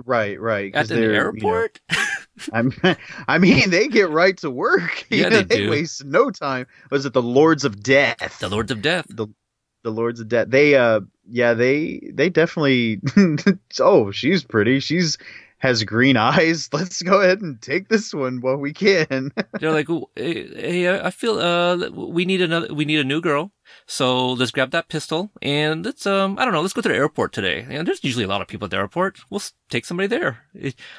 [0.04, 0.74] right, right.
[0.74, 1.80] At the they're, you know, airport.
[2.52, 2.70] I'm,
[3.26, 5.06] I mean, they get right to work.
[5.08, 5.70] Yeah, know, they do.
[5.70, 6.66] waste no time.
[6.90, 8.40] Was it the Lords of Death?
[8.40, 9.06] the Lords of Death.
[9.08, 9.28] the
[9.85, 10.48] the Lords of Death.
[10.50, 13.00] They uh yeah, they they definitely
[13.80, 14.80] oh, she's pretty.
[14.80, 15.16] She's
[15.62, 16.68] has green eyes.
[16.72, 19.31] Let's go ahead and take this one while we can.
[19.61, 23.53] They're like, hey, I feel uh, we need another, we need a new girl.
[23.87, 26.94] So let's grab that pistol and let's um, I don't know, let's go to the
[26.94, 27.64] airport today.
[27.70, 29.18] And there's usually a lot of people at the airport.
[29.31, 30.44] We'll take somebody there.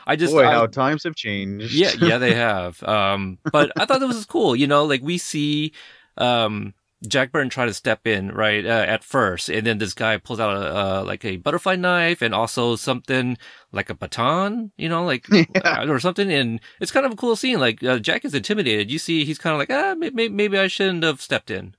[0.07, 1.71] I just, Boy, I- how times have changed.
[1.73, 2.81] yeah, yeah, they have.
[2.83, 4.55] Um, but I thought that was cool.
[4.55, 5.73] You know, like we see,
[6.17, 6.73] um,
[7.07, 10.39] Jack Burton try to step in right uh, at first, and then this guy pulls
[10.39, 13.37] out a uh, like a butterfly knife and also something
[13.71, 15.25] like a baton, you know, like
[15.65, 16.31] uh, or something.
[16.31, 17.59] And it's kind of a cool scene.
[17.59, 18.89] Like uh, Jack is intimidated.
[18.89, 21.75] You see, he's kind of like, ah, maybe, maybe I shouldn't have stepped in.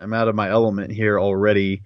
[0.00, 1.82] I'm out of my element here already.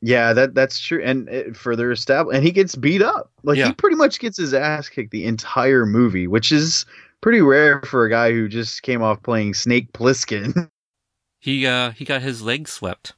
[0.00, 1.00] Yeah, that that's true.
[1.04, 3.30] And it further established, and he gets beat up.
[3.44, 3.68] Like Yeah.
[3.68, 6.86] he pretty much gets his ass kicked the entire movie, which is
[7.20, 10.68] pretty rare for a guy who just came off playing Snake Plissken.
[11.42, 13.14] He uh he got his legs swept.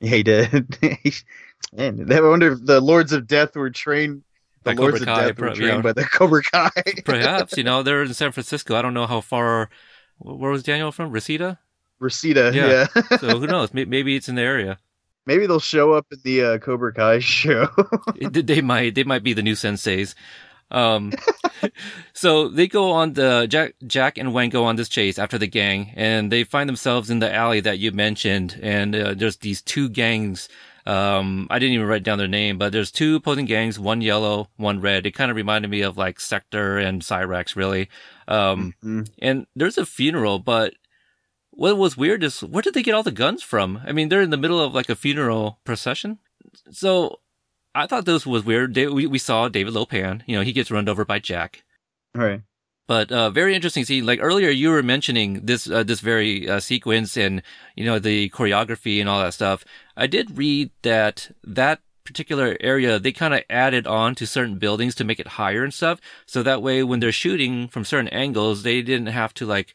[0.00, 0.78] Yeah, he did.
[1.76, 4.22] and I wonder if the Lords of Death were trained.
[4.62, 5.82] The By Lords Cobra of Kai, Death were trained yeah.
[5.82, 6.70] by the Cobra Kai.
[7.04, 8.74] Perhaps you know they're in San Francisco.
[8.74, 9.68] I don't know how far.
[10.16, 11.10] Where was Daniel from?
[11.12, 11.58] Reseda.
[12.00, 12.86] Reseda, Yeah.
[12.96, 13.18] yeah.
[13.18, 13.74] So who knows?
[13.74, 14.78] Maybe it's in the area.
[15.26, 17.68] Maybe they'll show up in the uh, Cobra Kai show.
[18.16, 20.14] They might they might be the new senseis.
[20.70, 21.12] Um,
[22.12, 25.46] so they go on the Jack Jack and Wen go on this chase after the
[25.46, 28.58] gang, and they find themselves in the alley that you mentioned.
[28.62, 30.48] And uh, there's these two gangs.
[30.86, 34.48] Um, I didn't even write down their name, but there's two opposing gangs, one yellow,
[34.56, 35.04] one red.
[35.04, 37.90] It kind of reminded me of like Sektor and Cyrax, really.
[38.26, 39.10] Um, Mhm.
[39.20, 40.74] and there's a funeral, but
[41.50, 43.80] what was weird is where did they get all the guns from?
[43.86, 46.20] I mean, they're in the middle of like a funeral procession.
[46.70, 47.20] So
[47.78, 48.76] I thought this was weird.
[48.76, 51.64] We, we saw David Lopan, you know, he gets run over by Jack.
[52.14, 52.42] right.
[52.88, 54.06] But uh, very interesting scene.
[54.06, 57.42] Like earlier, you were mentioning this uh, this very uh, sequence and
[57.76, 59.62] you know the choreography and all that stuff.
[59.94, 64.94] I did read that that particular area they kind of added on to certain buildings
[64.94, 66.00] to make it higher and stuff.
[66.24, 69.74] So that way, when they're shooting from certain angles, they didn't have to like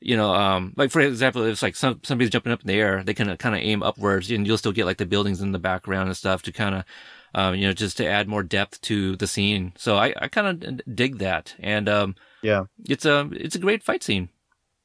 [0.00, 2.80] you know, um, like for example, if it's like some, somebody's jumping up in the
[2.80, 5.52] air, they can kind of aim upwards and you'll still get like the buildings in
[5.52, 6.84] the background and stuff to kind of,
[7.34, 9.72] um, you know, just to add more depth to the scene.
[9.76, 11.54] So I, I kind of dig that.
[11.60, 12.64] And, um, Yeah.
[12.88, 14.28] it's a, it's a great fight scene.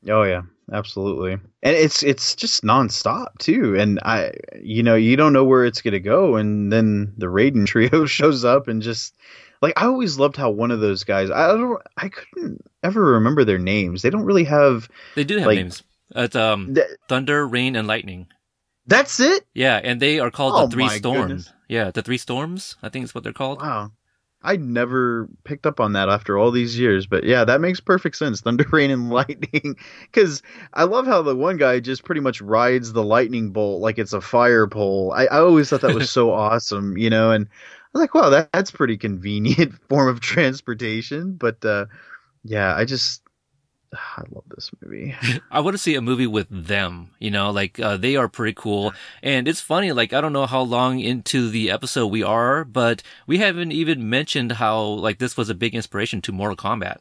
[0.07, 1.31] Oh yeah, absolutely.
[1.31, 3.75] And it's it's just nonstop too.
[3.75, 7.65] And I, you know, you don't know where it's gonna go, and then the Raiden
[7.71, 9.15] trio shows up and just
[9.63, 11.31] like I always loved how one of those guys.
[11.31, 11.81] I don't.
[11.97, 14.03] I couldn't ever remember their names.
[14.03, 14.87] They don't really have.
[15.15, 15.81] They do have Like- names.
[16.15, 18.27] It's, um, th- Thunder, Rain, and Lightning.
[18.85, 19.43] That's it.
[19.55, 19.81] Yeah.
[19.83, 21.51] And they are called Oh the Three Storms.
[21.67, 21.91] Yeah.
[21.91, 23.61] The Three Storms, I think is what they're called.
[23.61, 23.91] Wow.
[24.45, 28.15] I never picked up on that after all these years, but yeah, that makes perfect
[28.15, 28.41] sense.
[28.41, 29.75] Thunder, rain, and lightning.
[30.03, 33.97] Because I love how the one guy just pretty much rides the lightning bolt like
[33.97, 35.11] it's a fire pole.
[35.15, 37.31] I, I always thought that was so awesome, you know.
[37.31, 41.33] And I was like, wow, that, that's pretty convenient form of transportation.
[41.33, 41.87] But uh,
[42.43, 43.23] yeah, I just
[44.17, 45.15] I love this movie.
[45.51, 48.53] I want to see a movie with them, you know, like, uh, they are pretty
[48.55, 48.93] cool.
[49.23, 53.01] And it's funny, like, I don't know how long into the episode we are, but
[53.27, 56.97] we haven't even mentioned how, like, this was a big inspiration to Mortal Kombat.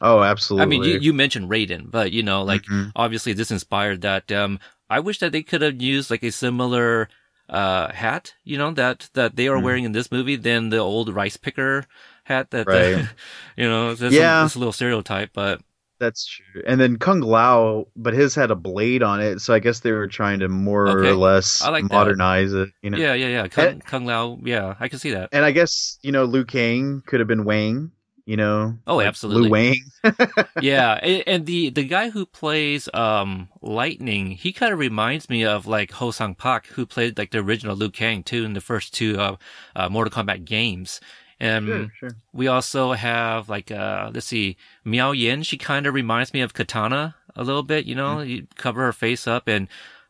[0.00, 0.62] Oh, absolutely.
[0.62, 2.92] I mean, you, you mentioned Raiden, but, you know, like, Mhm.
[2.96, 4.30] obviously this inspired that.
[4.32, 7.08] Um, I wish that they could have used, like, a similar,
[7.48, 9.62] uh, hat, you know, that, that they are Mhm.
[9.62, 11.84] wearing in this movie than the old rice picker
[12.24, 13.08] hat that, Right.
[13.56, 14.40] you know, that's, Yeah.
[14.42, 15.60] that's a little stereotype, but
[16.00, 16.62] That's true.
[16.66, 19.92] And then Kung Lao, but his had a blade on it, so I guess they
[19.92, 21.08] were trying to more Okay.
[21.10, 21.92] or less I like that.
[21.92, 22.70] modernize it.
[22.82, 22.98] You know.
[22.98, 23.48] Yeah, yeah, yeah.
[23.48, 24.38] Kung, Kung Lao.
[24.42, 25.28] Yeah, I can see that.
[25.30, 27.92] And I guess you know Liu Kang could have been Wang.
[28.26, 28.78] You know.
[28.86, 29.42] Oh, like absolutely.
[29.42, 30.14] Liu Wang.
[30.62, 35.44] yeah, and, and the the guy who plays um Lightning, he kind of reminds me
[35.44, 38.60] of like Ho Sung Pak, who played like the original Liu Kang too in the
[38.60, 39.36] first two uh,
[39.76, 41.00] uh Mortal Kombat games.
[41.40, 42.10] And Sure, sure.
[42.32, 45.42] we also have like uh let's see, Miao Yin.
[45.42, 47.86] She kind of reminds me of Katana a little bit.
[47.86, 49.66] You know, you cover her face up and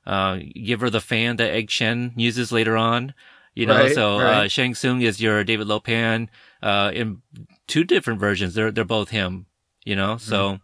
[0.06, 3.14] uh give her the fan that Egg Shen uses later on.
[3.54, 4.50] You know, Right, so uh, right.
[4.50, 6.28] Shang Tsung is your David Lopan
[6.62, 7.22] uh in
[7.68, 8.54] two different versions.
[8.54, 9.46] They're they're both him.
[9.84, 10.58] You know, so.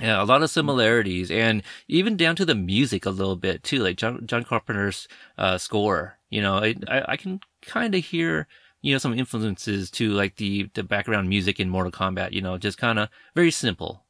[0.00, 3.80] Yeah, a lot of similarities, and even down to the music a little bit too,
[3.80, 6.16] like John, John Carpenter's uh, score.
[6.30, 8.48] You know, I I, I can kind of hear
[8.82, 12.32] you know some influences to like the the background music in Mortal Kombat.
[12.32, 14.04] You know, just kind of very simple.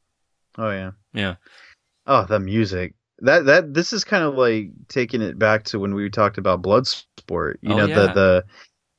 [0.58, 0.92] Oh yeah.
[1.12, 1.36] Yeah,
[2.06, 2.94] Oh, the music.
[3.20, 6.62] That that this is kind of like taking it back to when we talked about
[6.62, 7.56] Bloodsport.
[7.62, 8.06] You Oh, know yeah.
[8.06, 8.44] the the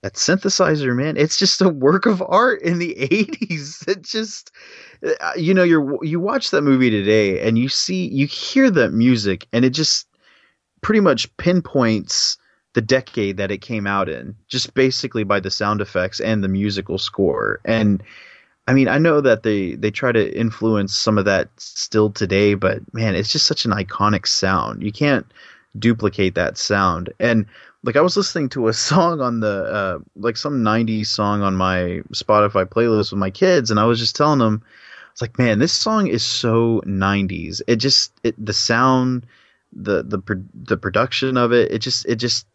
[0.04, 1.18] that synthesizer, man.
[1.18, 3.88] It's just a work of art in the '80s.
[3.88, 4.52] It just,
[5.06, 8.92] uh, you know, you're you watch that movie today and you see you hear that
[8.94, 10.08] music and it just
[10.82, 12.38] pretty much pinpoints
[12.74, 16.48] the decade that it came out in, just basically by the sound effects and the
[16.48, 17.60] musical score.
[17.66, 18.02] And
[18.68, 22.54] I mean, I know that they they try to influence some of that still today,
[22.54, 24.84] but man, it's just such an iconic sound.
[24.84, 25.26] You can't
[25.78, 27.12] duplicate that sound.
[27.20, 27.46] And
[27.84, 31.56] like I was listening to a song on the uh like some 90s song on
[31.56, 34.64] my Spotify playlist with my kids and I was just telling them
[35.12, 37.62] it's like, man, this song is so 90s.
[37.68, 39.26] It just it, the sound,
[39.74, 40.22] the the
[40.54, 42.48] the production of it, it just it just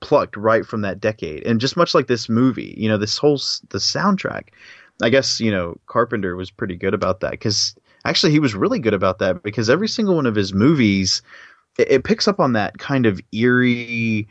[0.00, 1.46] plucked right from that decade.
[1.46, 3.36] And just much like this movie, you know, this whole
[3.70, 4.48] the soundtrack.
[5.02, 8.78] I guess, you know, Carpenter was pretty good about that cuz actually he was really
[8.78, 11.22] good about that because every single one of his movies
[11.78, 14.26] it, it picks up on that kind of eerie,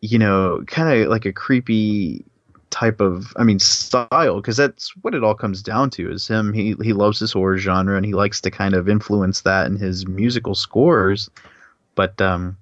[0.00, 2.24] you know, kind of like a creepy
[2.72, 6.54] type of I mean style because that's what it all comes down to is him
[6.54, 9.76] he he loves this horror genre and he likes to kind of influence that in
[9.76, 11.28] his musical scores
[11.94, 12.56] but um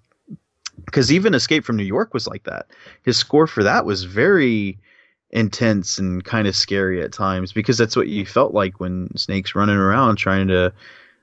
[0.84, 2.66] because even Escape from New York was like that
[3.02, 4.78] his score for that was very
[5.30, 9.54] intense and kind of scary at times because that's what you felt like when Snake's
[9.54, 10.72] running around trying to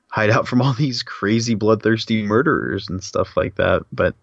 [0.09, 4.15] hide out from all these crazy bloodthirsty murderers and stuff like that but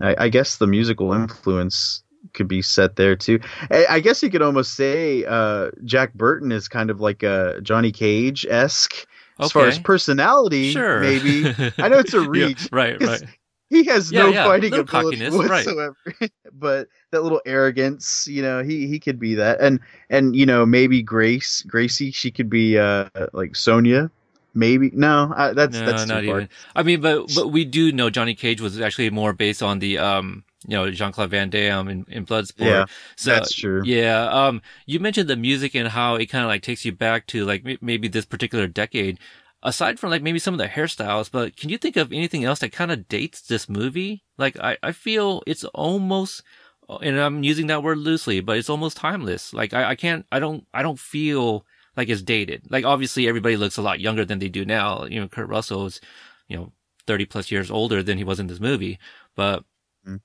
[0.00, 2.02] I, I guess the musical influence
[2.34, 3.40] could be set there too.
[3.70, 7.60] I, I guess you could almost say uh, Jack Burton is kind of like a
[7.62, 9.06] Johnny Cage esque
[9.40, 10.72] as far as personality.
[10.72, 11.00] sure.
[11.00, 11.44] maybe
[11.78, 12.68] I know it's a Yeah, reach.
[12.70, 13.37] right, 'cause right.
[13.70, 15.66] He has Yeah, no yeah, fighting ability cockiness, right.
[15.66, 15.96] whatsoever.
[16.52, 20.64] but that little arrogance, you know, he he could be that, and and you know
[20.64, 24.10] maybe Grace Gracie, she could be uh like Sonya.
[24.54, 26.48] Maybe no, I, that's no, that's not even.
[26.74, 29.98] I mean, but but we do know Johnny Cage was actually more based on the
[29.98, 32.64] um you know Jean Claude Van Damme in, in Bloodsport.
[32.64, 33.82] Yeah, so that's true.
[33.84, 34.28] Yeah.
[34.30, 37.44] Um, you mentioned the music and how it kind of like takes you back to
[37.44, 39.18] like m- maybe this particular decade.
[39.62, 42.60] Aside from like maybe some of the hairstyles, but can you think of anything else
[42.60, 44.22] that kind of dates this movie?
[44.36, 46.42] Like I, I feel it's almost,
[46.88, 49.52] and I'm using that word loosely, but it's almost timeless.
[49.52, 51.66] Like I, I can't, I don't, I don't feel
[51.96, 52.70] like it's dated.
[52.70, 55.04] Like obviously everybody looks a lot younger than they do now.
[55.06, 56.00] You know, Kurt Russell is,
[56.46, 56.72] you know,
[57.08, 58.98] 30 plus years older than he was in this movie,
[59.34, 59.64] but
[60.06, 60.20] Mm.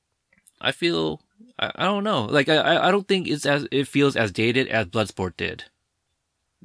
[0.62, 1.22] I feel,
[1.58, 2.26] I, I don't know.
[2.26, 5.66] Like I, I- I don't think it's as, it feels as dated as Bloodsport did.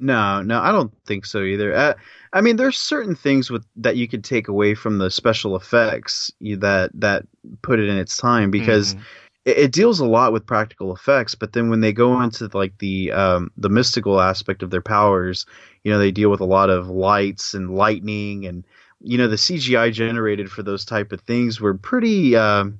[0.01, 1.75] No, no, I don't think so either.
[1.75, 1.93] Uh,
[2.31, 6.31] I mean, there's certain things with that you could take away from the special effects
[6.41, 7.25] that that
[7.63, 9.05] put it in its time because Mhm.
[9.45, 11.35] it, it deals a lot with practical effects.
[11.35, 15.45] But then when they go into like the um, the mystical aspect of their powers,
[15.83, 18.65] you know, they deal with a lot of lights and lightning, and
[19.01, 22.37] you know, the CGI generated for those type of things were pretty.
[22.37, 22.79] Um,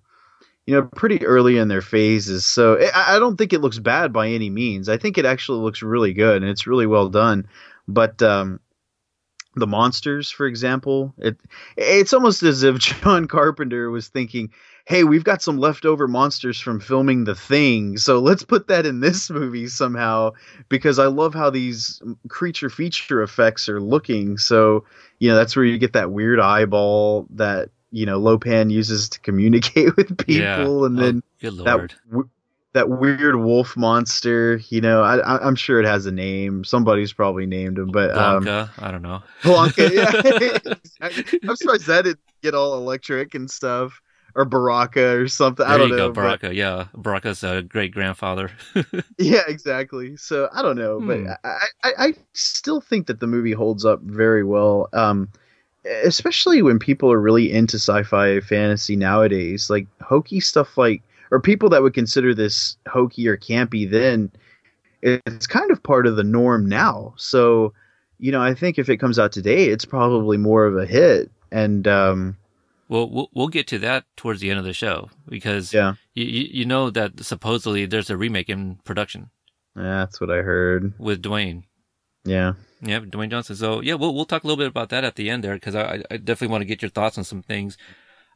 [0.69, 2.45] you know, pretty early in their phases.
[2.45, 4.88] So I, I don't think it looks bad by any means.
[4.88, 7.47] I think it actually looks really good and it's really well done.
[7.88, 8.60] But um,
[9.55, 11.38] the monsters, for example, it
[11.75, 14.51] it's almost as if John Carpenter was thinking,
[14.86, 18.99] "Hey, we've got some leftover monsters from filming The Thing, so let's put that in
[18.99, 20.34] this movie somehow."
[20.69, 24.38] Because I love how these creature feature effects are looking.
[24.38, 24.86] So
[25.17, 29.19] you know, that's where you get that weird eyeball that you know Lopan uses to
[29.21, 30.62] communicate with people, Yeah.
[30.62, 32.30] and Oh, then good that w-
[32.73, 34.62] that weird wolf monster.
[34.69, 36.63] You know, I, I, I'm sure it has a name.
[36.63, 39.23] Somebody's probably named him, but um, I don't know.
[39.41, 39.91] Blanka.
[39.91, 40.73] Yeah,
[41.49, 43.99] I'm surprised that didn't get all electric and stuff.
[44.36, 45.65] or Baraka or something.
[45.65, 46.08] There I don't you know.
[46.10, 46.56] go, but- Baraka.
[46.56, 48.52] Yeah, Baraka's a great grandfather.
[49.17, 50.15] Yeah, exactly.
[50.17, 51.08] So I don't know, Hmm.
[51.08, 54.89] but I, I, I still think that the movie holds up very well.
[54.93, 55.30] Um,
[55.86, 61.70] especially when people are really into sci-fi fantasy nowadays, like hokey stuff, like or people
[61.70, 63.89] that would consider this hokey or campy.
[63.89, 64.32] Then
[65.01, 67.14] it's kind of part of the norm now.
[67.18, 67.74] So
[68.22, 71.32] you know, I think if it comes out today, it's probably more of a hit.
[71.51, 72.36] And um,
[72.89, 76.26] well, we'll we'll get to that towards the end of the show because yeah, you
[76.26, 79.30] you you know that supposedly there's a remake in production
[79.76, 80.93] Yeah, that's what I heard.
[80.99, 81.64] with Dwayne.
[82.26, 82.53] Yeah.
[82.82, 83.55] Yeah, Dwayne Johnson.
[83.55, 85.75] So yeah, we'll we'll talk a little bit about that at the end there because
[85.75, 87.77] I I definitely want to get your thoughts on some things.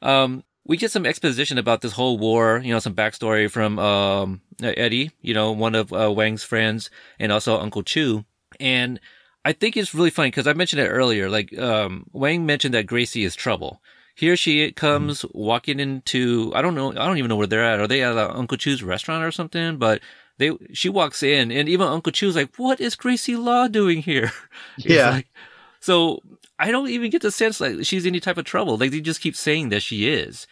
[0.02, 2.62] Um, we get some exposition about this whole war.
[2.64, 5.12] You know, some backstory from um Eddie.
[5.22, 6.90] You know, one of uh, Wang's friends,
[7.20, 8.26] and also Uncle Chu.
[8.60, 9.00] And
[9.46, 11.30] I think it's really funny because I mentioned it earlier.
[11.30, 13.82] Like um, Wang mentioned that Gracie is trouble.
[14.16, 17.80] Here she comes walking into I don't know I don't even know where they're at.
[17.80, 19.78] Are they at uh, Uncle Chu's restaurant or something?
[19.78, 20.02] But
[20.38, 24.32] they she walks in and even Uncle Chu's like, "What is Gracie Law doing here?"
[24.78, 25.10] Yeah.
[25.12, 25.28] like-
[25.80, 26.20] so
[26.58, 28.78] I don't even get the sense like she's any type of trouble.
[28.78, 30.48] Like they just keep saying that she is.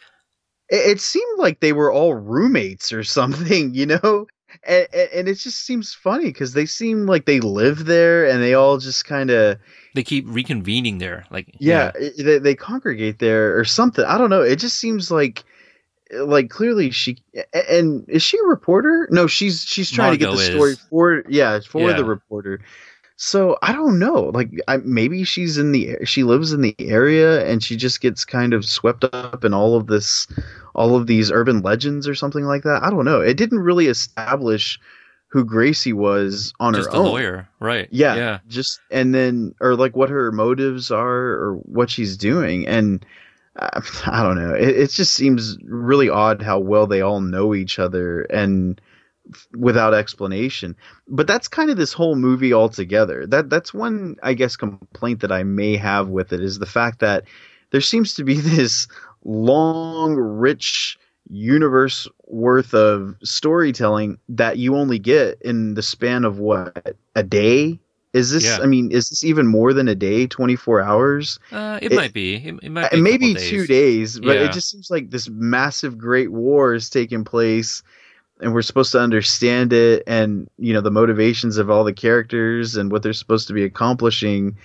[0.69, 4.27] it, it seemed like they were all roommates or something, you know?
[4.67, 8.53] And, and, it just seems funny because they seem like they live there and they
[8.53, 9.57] all just kind of,
[9.95, 11.23] They keep reconvening there.
[11.31, 14.03] Like yeah, i- they, they congregate there or something.
[14.03, 14.41] I don't know.
[14.41, 15.45] It just seems like,
[16.13, 17.17] like clearly she,
[17.69, 19.07] and is she a reporter?
[19.11, 20.79] No, she's, she's trying to get the story is.
[20.89, 21.97] for, yeah, for Yeah.
[21.97, 22.61] the reporter.
[23.17, 24.31] So I don't know.
[24.33, 28.25] Like, I, maybe she's in the she lives in the area and she just gets
[28.25, 30.25] kind of swept up in all of this,
[30.73, 32.81] all of these urban legends or something like that.
[32.81, 33.21] I don't know.
[33.21, 34.79] It didn't really establish
[35.27, 37.05] who Gracie was on just her own.
[37.05, 37.87] lawyer, right?
[37.91, 38.39] Yeah, yeah.
[38.47, 43.05] Just and then or like what her motives are or what she's doing and.
[43.57, 44.53] I don't know.
[44.53, 48.79] It, it just seems really odd how well they all know each other and
[49.57, 50.75] without explanation.
[51.07, 53.27] But that's kind of this whole movie altogether.
[53.27, 56.99] That that's one I guess complaint that I may have with it is the fact
[56.99, 57.25] that
[57.71, 58.87] there seems to be this
[59.23, 60.97] long, rich
[61.29, 67.79] universe worth of storytelling that you only get in the span of what a day.
[68.13, 68.43] Is this?
[68.45, 68.59] Yeah.
[68.61, 70.27] I mean, is this even more than a day?
[70.27, 71.39] Twenty four hours?
[71.51, 72.35] Uh, it, It- might be.
[72.35, 73.01] It, it might be.
[73.01, 74.45] Maybe couple two days, but Yeah.
[74.45, 77.83] it just seems like this massive great war is taking place
[78.41, 82.75] and we're supposed to understand it and you know the motivations of all the characters
[82.75, 84.57] and what they're supposed to be accomplishing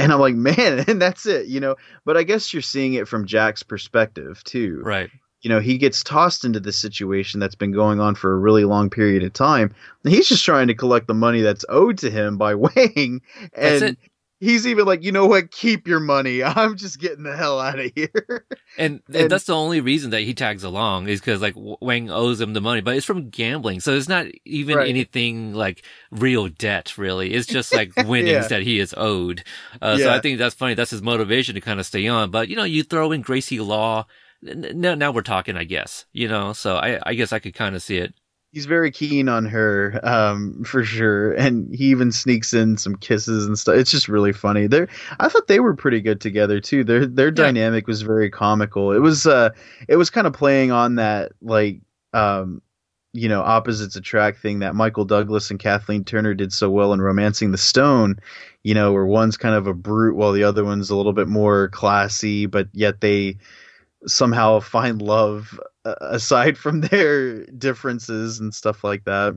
[0.00, 3.06] and i'm like man and that's it you know but i guess you're seeing it
[3.06, 5.08] from jack's perspective too Right.
[5.42, 8.64] You know he gets tossed into this situation that's been going on for a really
[8.64, 9.74] long period of time
[10.04, 13.20] he's just trying to collect the money that's owed to him by wang
[13.54, 13.96] and
[14.40, 17.78] he's even like you know what keep your money i'm just getting the hell out
[17.78, 18.46] of here
[18.78, 22.10] And, and And- that's the only reason that he tags along is because like Wang
[22.10, 24.88] owes him the money, but it's from gambling, so it's not even Right.
[24.88, 26.96] anything like real debt.
[26.96, 28.48] Really, it's just like winnings Yeah.
[28.48, 29.44] that he is owed.
[29.82, 30.72] Uh, So I think that's funny.
[30.72, 32.30] That's his motivation to kind of stay on.
[32.30, 34.06] But you know, you throw in Gracie Law.
[34.42, 36.04] Now, now we're talking, I guess.
[36.12, 38.14] You know, so I, I guess I could kind of see it.
[38.52, 43.46] he's very keen on her um for sure and he even sneaks in some kisses
[43.46, 44.86] and stuff it's just really funny they
[45.20, 47.32] i thought they were pretty good together too their their Yeah.
[47.32, 49.50] dynamic was very comical it was uh
[49.88, 51.80] it was kind of playing on that like
[52.12, 52.60] um
[53.14, 57.00] you know opposites attract thing that michael douglas and kathleen turner did so well in
[57.00, 58.16] romancing the stone
[58.64, 61.28] you know where one's kind of a brute while the other one's a little bit
[61.28, 63.38] more classy but yet they
[64.06, 69.36] somehow find love uh, aside from their differences and stuff like that.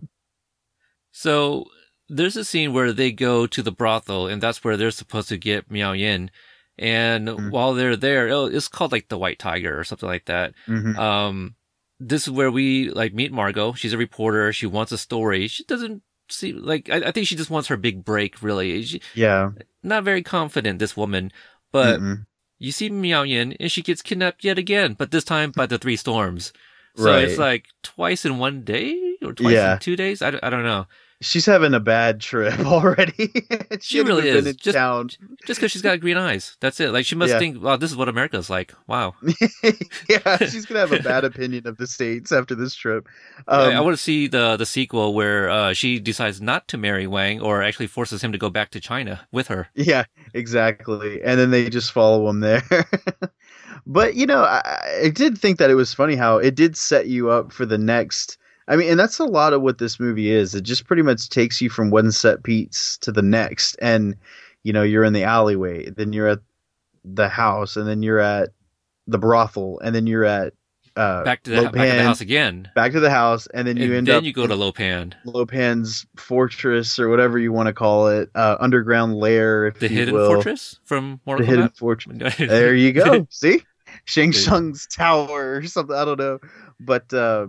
[1.12, 1.66] So
[2.10, 5.38] there's a scene where they go to the brothel, and that's where they're supposed to
[5.38, 6.30] get Miao Yin.
[6.78, 7.52] And Mhm.
[7.52, 10.54] while they're there, oh, it's called like the White Tiger or something like that.
[10.68, 10.98] Mhm.
[10.98, 11.56] Um,
[12.00, 13.72] this is where we like meet Margo.
[13.74, 14.52] She's a reporter.
[14.52, 15.48] She wants a story.
[15.48, 18.42] She doesn't see like I, I think she just wants her big break.
[18.44, 19.52] Really, she, Yeah,
[19.84, 20.80] not very confident.
[20.80, 21.32] This woman,
[21.72, 22.26] but Mm-mm.
[22.60, 24.94] You see Miao Yin, and she gets kidnapped yet again.
[24.98, 26.54] But this time by the Three Storms.
[26.98, 27.26] So Right.
[27.26, 29.74] it's like twice in one day or twice Yeah.
[29.74, 30.22] in two days.
[30.22, 30.88] I, I don't know.
[31.22, 33.32] She's having a bad trip already.
[33.82, 34.46] She really is.
[34.46, 35.10] In Just- town.
[35.46, 36.58] Just because she's got green eyes.
[36.60, 36.92] That's it.
[36.92, 37.40] Like she must Yeah.
[37.40, 38.74] think, wow, this is what America's like.
[38.88, 39.16] Wow.
[40.10, 43.08] yeah, she's gonna have a bad opinion of the states after this trip.
[43.48, 46.78] Um, I, I want to see the the sequel where uh, she decides not to
[46.78, 49.68] marry Wang, or actually forces him to go back to China with her.
[49.76, 51.22] Yeah, exactly.
[51.24, 52.64] And then they just follow him there.
[53.86, 57.08] but you know, I, I did think that it was funny how it did set
[57.08, 58.38] you up for the next.
[58.68, 60.56] I mean, and that's a lot of what this movie is.
[60.56, 64.16] It just pretty much takes you from one set piece to the next, and
[64.64, 66.40] you know, you're in the alleyway, then you're at
[67.04, 68.50] the house, and then you're at
[69.08, 70.54] the brothel, and then you're at
[70.96, 72.70] uh, back to the back to the house again.
[72.74, 75.14] back to the house, and then you and end then up you go to Lopan,
[75.26, 79.98] Lopan's fortress or whatever you want to call it, uh, underground lair, if the you
[79.98, 80.34] hidden will.
[80.34, 82.36] fortress from the Mortal hidden fortress.
[82.38, 83.28] There you go.
[83.30, 83.62] See,
[84.06, 85.96] Shang Tsung's tower or something.
[85.96, 86.40] I don't know,
[86.80, 87.48] but uh,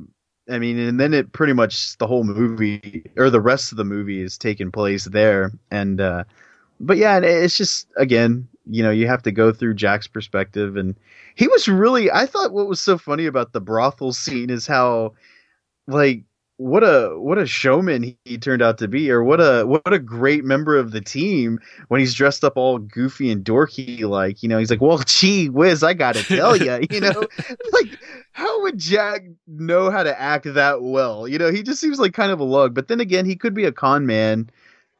[0.48, 3.84] I mean, and then it pretty much the whole movie or the rest of the
[3.84, 6.24] movie is taking place there, and uh,
[6.80, 10.94] but yeah, it's just again, you know, you have to go through Jack's perspective, and
[11.34, 12.10] he was really.
[12.12, 15.14] I thought what was so funny about the brothel scene is how,
[15.86, 16.24] like.
[16.58, 19.92] What a what a showman he, he turned out to be, or what a what
[19.92, 24.42] a great member of the team when he's dressed up all goofy and dorky like
[24.42, 27.12] you know he's like well gee whiz i gotta tell you you know
[27.74, 27.98] like
[28.32, 32.14] how would jack know how to act that well you know he just seems like
[32.14, 34.48] kind of a lug but then again he could be a con man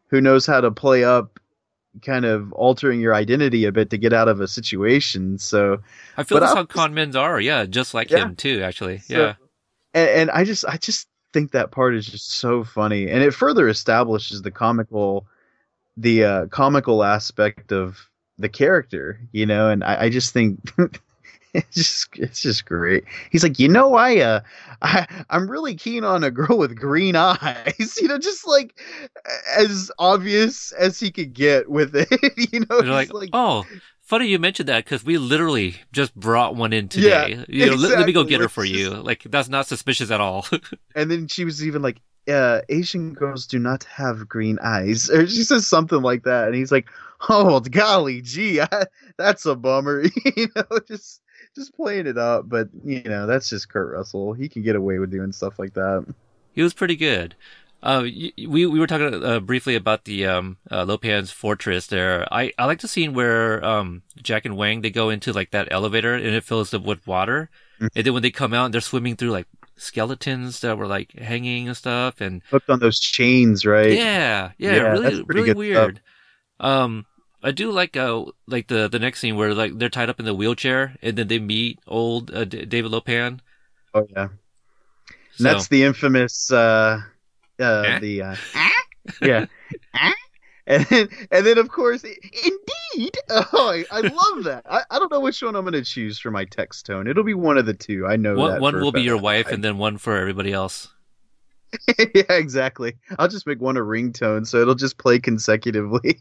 [0.09, 1.41] who knows how to play up
[2.03, 5.79] kind of altering your identity a bit to get out of a situation so
[6.19, 7.41] I feel that's I how con men are.
[7.41, 8.19] Yeah, just like Yeah.
[8.27, 8.61] him too.
[8.63, 9.35] Actually, So- yeah.
[9.95, 13.34] and, and I just I just think that part is just so funny, and it
[13.34, 15.26] further establishes the comical,
[15.99, 18.09] the uh, comical aspect of
[18.39, 19.68] the character, you know.
[19.68, 20.59] And I, I just think
[21.53, 23.05] it's just it's just great.
[23.30, 24.41] He's like, you know, I uh,
[24.82, 28.74] I I'm really keen on a girl with green eyes, you know, just like
[29.59, 32.09] as obvious as he could get with it,
[32.51, 32.80] you know.
[32.80, 33.66] He's like, oh,
[34.07, 37.45] funny you mentioned that because we literally just brought one in Yeah, today.
[37.49, 38.91] you know, let, let me go get her for you.
[38.91, 40.47] Like that's not suspicious at all.
[40.95, 45.11] And then she was even like, uh, Asian girls do not have green eyes.
[45.15, 46.47] Or she says something like that.
[46.47, 46.89] And he's like,
[47.29, 48.85] oh, golly gee, I,
[49.19, 50.03] that's a bummer.
[50.37, 51.21] you know, just
[51.55, 52.49] just playing it up.
[52.49, 54.33] But, you know, that's just Kurt Russell.
[54.33, 56.07] He can get away with doing stuff like that.
[56.53, 57.35] he was pretty good.
[57.87, 58.32] Uh, we
[58.66, 62.26] we were talking uh, briefly about the um uh, Lopan's fortress there.
[62.34, 65.68] I I like the scene where um Jack and Wang they go into like that
[65.70, 67.49] elevator and it fills up with water,
[67.80, 67.91] Mhm.
[67.95, 71.68] and then when they come out, they're swimming through like skeletons that were like hanging
[71.68, 73.93] and stuff, and Hooked on those chains, right?
[73.93, 75.57] Yeah, yeah, Yeah, really, really good stuff.
[75.59, 76.01] weird.
[76.59, 77.07] Um,
[77.43, 80.26] I do like uh like the the next scene where like they're tied up in
[80.26, 83.39] the wheelchair and then they meet old uh, D- David Lopan.
[83.95, 84.28] Oh, yeah.
[85.39, 87.01] And So, that's the infamous, uh,
[87.61, 87.99] uh, Eh?
[88.01, 88.37] the, uh,
[89.23, 89.47] yeah.
[90.69, 93.13] And then, and then, of course, indeed.
[93.29, 94.63] Oh, I, I love that.
[94.69, 97.07] I, I don't know which one I'm going to choose for my text tone.
[97.07, 98.07] It'll be one of the two.
[98.07, 98.61] I know one that.
[98.61, 100.89] one will be your wife and then one for everybody else.
[102.15, 102.95] yeah, exactly.
[103.19, 106.17] I'll just make one a ringtone, so it'll just play consecutively.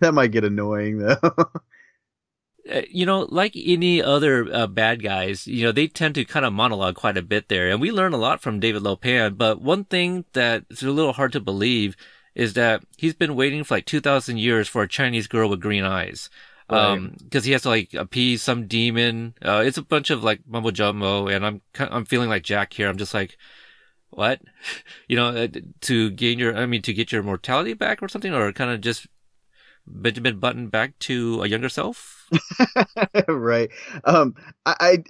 [0.00, 1.20] that might get annoying, though.
[2.70, 6.46] Uh, you know, like any other uh, bad guys, you know, they tend to kind
[6.46, 9.36] of monologue quite a bit there, and we learn a lot from David Lopan.
[9.36, 11.94] But one thing that's a little hard to believe
[12.34, 15.60] is that he's been waiting for like two thousand years for a Chinese girl with
[15.60, 16.30] green eyes.
[16.70, 19.34] Um, cause he has to like appease some demon.
[19.42, 22.88] Uh, it's a bunch of like mumbo jumbo and I'm, I'm feeling like Jack here.
[22.88, 23.36] I'm just like,
[24.10, 24.40] what?
[25.08, 25.48] You know, uh,
[25.82, 28.80] to gain your, I mean, to get your mortality back or something, or kind of
[28.80, 29.06] just
[29.86, 32.28] Benjamin Button back to a younger self?
[33.28, 33.70] right.
[34.04, 34.34] Um,
[34.66, 35.04] I, I,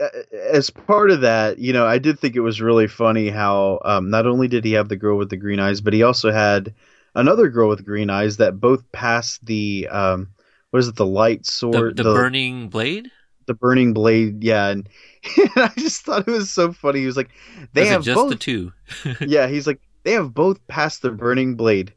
[0.50, 4.10] as part of that, you know, I did think it was really funny how um,
[4.10, 6.74] not only did he have the girl with the green eyes, but he also had
[7.14, 10.28] another girl with green eyes that both passed the um,
[10.70, 13.10] what is it, the light The, sword, the burning blade?
[13.46, 14.42] the burning blade.
[14.42, 14.88] Yeah, and,
[15.56, 17.00] I just thought it was so funny.
[17.00, 17.30] He was like,
[17.72, 18.30] they it have just both.
[18.30, 18.72] the two?
[19.20, 21.92] yeah, he's like, they have both passed the burning blade.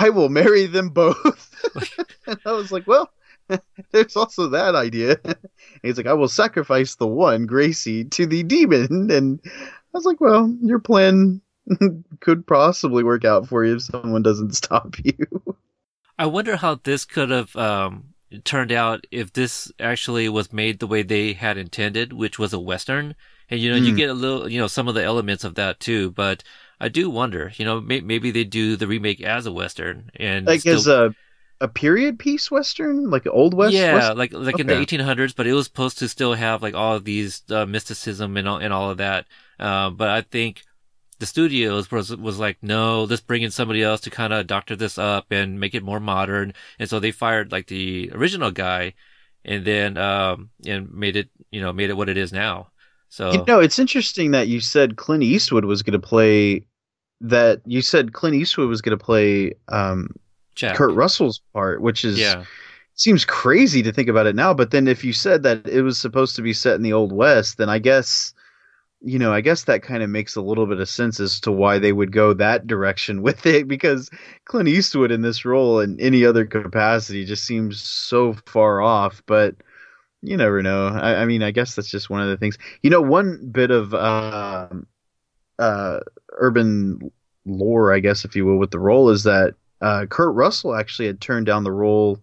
[0.00, 1.54] I will marry them both.
[2.26, 3.10] and I was like, well,
[3.92, 5.18] there's also that idea.
[5.24, 5.36] And
[5.82, 9.10] he's like, I will sacrifice the one, Gracie, to the demon.
[9.10, 11.42] And I was like, well, your plan
[12.20, 15.26] could possibly work out for you if someone doesn't stop you.
[16.18, 20.86] I wonder how this could have um, turned out if this actually was made the
[20.86, 23.14] way they had intended, which was a western.
[23.48, 23.96] And you know, you Hmm.
[23.96, 26.10] get a little, you know, some of the elements of that too.
[26.12, 26.44] But
[26.80, 30.46] I do wonder, you know, may- maybe they do the remake as a western and
[30.46, 31.14] like still- as a
[31.62, 33.74] a period piece western, like old west.
[33.74, 36.94] yeah, like like in the 1800s, but it was supposed to still have like all
[36.96, 39.26] of these uh, mysticism and all, and all of that.
[39.58, 40.62] Uh, but I think
[41.20, 44.76] the studios was was like, no, let's bring in somebody else to kind of doctor
[44.76, 46.54] this up and make it more modern.
[46.80, 48.94] And so they fired like the original guy,
[49.44, 52.70] and then um and made it you know made it what it is now.
[53.10, 56.64] So You know, it's interesting that you said Clint Eastwood was going to play.
[57.20, 60.08] That you said Clint Eastwood was going to play um,
[60.54, 60.76] Jack.
[60.76, 62.44] Kurt Russell's part, which is yeah,
[62.94, 64.54] seems crazy to think about it now.
[64.54, 67.12] But then if you said that it was supposed to be set in the Old
[67.12, 68.32] West, then I guess
[69.02, 71.52] you know, I guess that kind of makes a little bit of sense as to
[71.52, 74.10] why they would go that direction with it because
[74.46, 79.22] Clint Eastwood in this role in any other capacity just seems so far off.
[79.26, 79.56] But
[80.22, 80.88] you never know.
[80.88, 82.58] I, I mean, I guess that's just one of the things.
[82.82, 84.68] You know, one bit of uh,
[85.58, 86.00] uh,
[86.38, 87.12] urban
[87.46, 91.06] lore, I guess, if you will, with the role is that uh, Kurt Russell actually
[91.06, 92.20] had turned down the role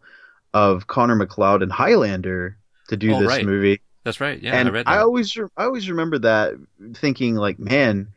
[0.54, 2.58] of Connor MacLeod in Highlander
[2.90, 3.42] to do Oh, this right.
[3.42, 3.82] movie.
[4.08, 4.42] That's right.
[4.42, 5.00] Yeah, and I read that.
[5.00, 6.54] always, re- I always remember that
[6.94, 8.08] thinking like, man,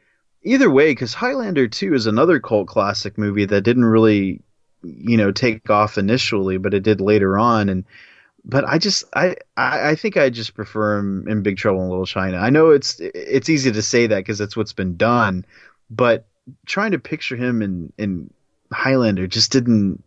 [0.44, 4.40] either way, because Highlander Two is another cult classic movie that didn't really,
[4.84, 7.68] you know, take off initially, but it did later on.
[7.68, 7.84] And
[8.44, 11.88] but I just, I, I, I think I just prefer him in Big Trouble in
[11.88, 12.36] Little China.
[12.36, 15.44] I know it's it's easy to say that because that's what's been done,
[15.90, 16.28] but
[16.66, 18.32] trying to picture him in in
[18.72, 20.04] Highlander just didn't.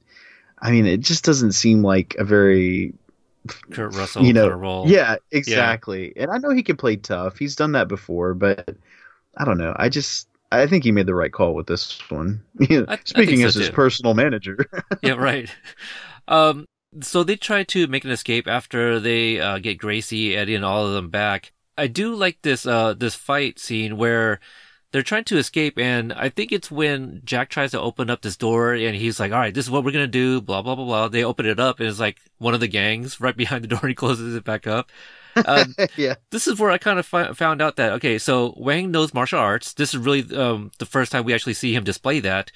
[0.61, 2.93] I mean, it just doesn't seem like a very
[3.71, 4.87] Kurt Russell you know, role.
[4.87, 6.13] Yeah, exactly.
[6.15, 7.37] And I know he can play tough.
[7.37, 8.75] He's done that before, but
[9.37, 9.75] I don't know.
[9.77, 12.41] I just I think he made the right call with this one.
[12.61, 14.57] I- I speaking think so as his personal manager.
[15.01, 15.49] yeah, right.
[16.27, 16.65] Um,
[17.01, 20.85] so they try to make an escape after they uh, get Gracie, Eddie, and all
[20.85, 21.51] of them back.
[21.77, 24.39] I do like this uh this fight scene where
[24.93, 28.37] they're trying to escape, and I think it's when Jack tries to open up this
[28.37, 30.85] door, and he's like, "All right, this is what we're gonna do." Blah blah blah
[30.85, 31.07] blah.
[31.09, 33.79] They open it up, and it's like one of the gangs right behind the door.
[33.81, 34.89] And he closes it back up.
[35.35, 35.65] Uh,
[35.97, 36.13] yeah.
[36.29, 39.39] this is where I kind of fi- found out that okay, so Wang knows martial
[39.39, 39.73] arts.
[39.73, 42.51] This is really um, the first time we actually see him display that.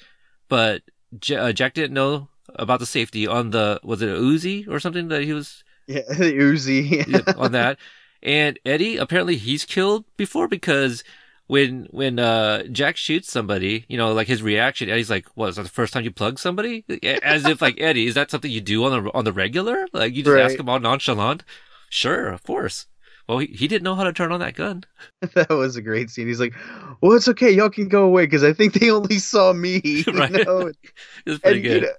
[0.48, 0.82] But
[1.18, 4.80] J- uh, Jack didn't know about the safety on the was it a Uzi or
[4.80, 7.36] something that he was Yeah, the Uzi.
[7.36, 7.78] on that.
[8.22, 11.04] And Eddie apparently he's killed before because
[11.48, 15.56] when when uh Jack shoots somebody, you know, like his reaction, Eddie's like, "What is
[15.56, 16.84] that the first time you plug somebody?"
[17.22, 19.86] As if like Eddie, is that something you do on the on the regular?
[19.92, 20.44] Like you just Right.
[20.44, 21.44] ask him all nonchalant.
[21.90, 22.86] Sure, of course.
[23.28, 24.84] Well, he, he didn't know how to turn on that gun.
[25.34, 26.26] that was a great scene.
[26.26, 26.54] He's like,
[27.00, 27.50] "Well, it's okay.
[27.50, 30.30] Y'all can go away because I think they only saw me." You Right.
[30.46, 30.68] know?
[30.68, 31.82] It was pretty and, you good.
[31.82, 31.92] know,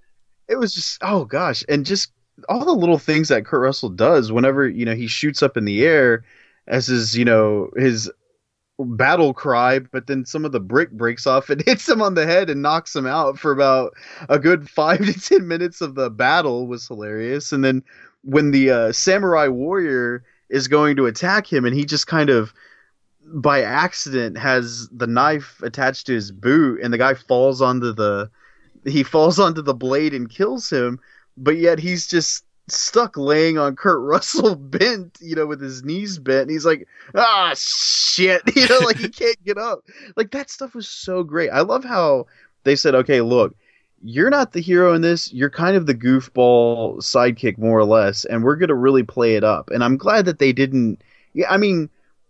[0.47, 2.11] it was just oh gosh, and just
[2.47, 5.65] all the little things that Kurt Russell does whenever you know he shoots up in
[5.65, 6.23] the air
[6.67, 8.09] as his you know his
[8.85, 12.25] battle cry, but then some of the brick breaks off and hits him on the
[12.25, 13.93] head and knocks him out for about
[14.29, 17.51] a good five to ten minutes of the battle was hilarious.
[17.51, 17.83] And then
[18.23, 22.53] when the uh, samurai warrior is going to attack him and he just kind of
[23.31, 28.29] by accident has the knife attached to his boot and the guy falls onto the
[28.85, 30.99] he falls onto the blade and kills him
[31.37, 36.17] but yet he's just stuck laying on Kurt Russell bent you know with his knees
[36.17, 36.43] bent.
[36.43, 38.41] And he's like ah shit.
[38.55, 39.85] You know like he can't get up.
[40.15, 41.49] Like that stuff was so great.
[41.49, 42.27] I love how
[42.63, 43.55] they said okay look
[44.01, 45.33] you're not the hero in this.
[45.33, 49.35] You're kind of the goofball sidekick more or less and we're going to really play
[49.35, 49.71] it up.
[49.71, 51.01] And I'm glad that they didn't
[51.33, 51.89] yeah I mean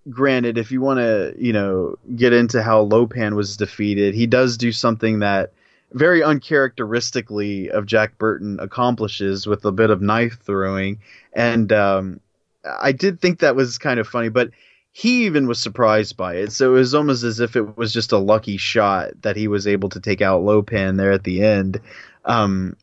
[0.10, 4.58] granted, if you want to, you know, get into how Lopan was defeated, he does
[4.58, 5.52] do something that
[5.92, 11.00] very uncharacteristically of Jack Burton accomplishes with a bit of knife throwing.
[11.34, 12.20] And um,
[12.64, 14.52] I did think that was kind of funny, but
[14.92, 16.52] he even was surprised by it.
[16.52, 19.68] So it was almost as if it was just a lucky shot that he was
[19.68, 21.80] able to take out Lopan there at the end.
[22.26, 22.76] Um,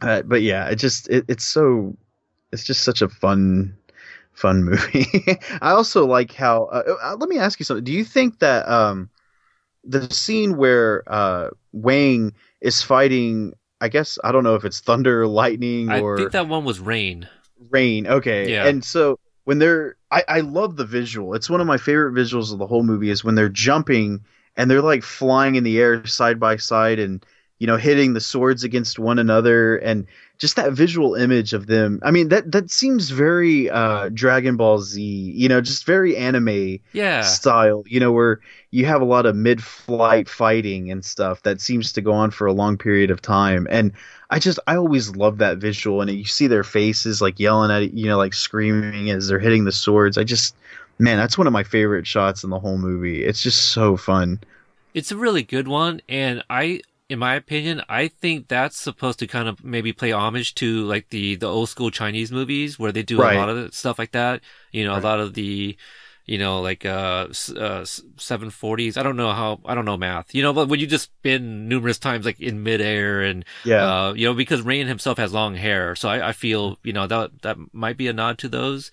[0.00, 1.96] uh, but yeah, it just it, it's so
[2.52, 3.76] it's just such a fun
[4.32, 5.06] fun movie.
[5.60, 6.64] I also like how.
[6.64, 7.84] Uh, uh, let me ask you something.
[7.84, 9.08] Do you think that um,
[9.84, 13.52] the scene where uh, Wang is fighting?
[13.80, 16.64] I guess I don't know if it's thunder, lightning, I or I think that one
[16.64, 17.28] was Rain.
[17.70, 18.06] rain.
[18.06, 18.66] Okay, Yeah.
[18.66, 21.34] and so when they're, I, I love the visual.
[21.34, 23.10] It's one of my favorite visuals of the whole movie.
[23.10, 24.20] Is when they're jumping
[24.56, 27.24] and they're like flying in the air side by side and
[27.62, 30.06] you know hitting the swords against one another and
[30.38, 32.00] just that visual image of them.
[32.02, 35.00] I mean that that seems very uh, Dragon Ball Z.
[35.00, 37.20] You know, just very anime Yeah.
[37.22, 37.84] style.
[37.86, 38.40] You know, where
[38.72, 42.46] you have a lot of mid-flight fighting and stuff that seems to go on for
[42.46, 43.66] a long period of time.
[43.70, 43.92] And
[44.30, 46.00] I just I always love that visual.
[46.00, 49.38] And you see their faces like yelling at it, you know, like screaming as they're
[49.38, 50.18] hitting the swords.
[50.18, 50.56] I just
[50.98, 53.24] man, that's one of my favorite shots in the whole movie.
[53.24, 54.40] It's just so fun.
[54.94, 56.82] It's a really good one, and I,
[57.12, 61.10] in my opinion, I think that's supposed to kind of maybe play homage to like
[61.10, 63.36] the the old school Chinese movies where they do Right.
[63.36, 64.40] a lot of stuff like that.
[64.72, 65.04] You know, Right.
[65.04, 65.76] a lot of the,
[66.24, 67.28] you know, like uh,
[67.66, 67.84] uh
[68.16, 68.96] seven forties.
[68.96, 70.34] I don't know how I don't know math.
[70.34, 73.84] You know, but when you just spin numerous times like in midair and Yeah.
[74.08, 77.06] uh, you know, because Rain himself has long hair, so I, I feel you know
[77.06, 78.90] that that might be a nod to those.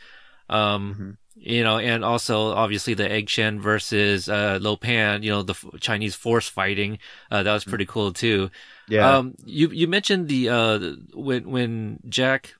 [0.49, 1.17] Um, Mhm.
[1.42, 5.54] You know, and also obviously the Egg Shen versus uh, Lo Pan, you know, the
[5.54, 7.00] f- Chinese force fighting,
[7.32, 8.50] uh, that was pretty cool too.
[8.90, 9.18] yeah.
[9.18, 10.80] Um, you you mentioned the uh
[11.14, 12.56] when when Jack,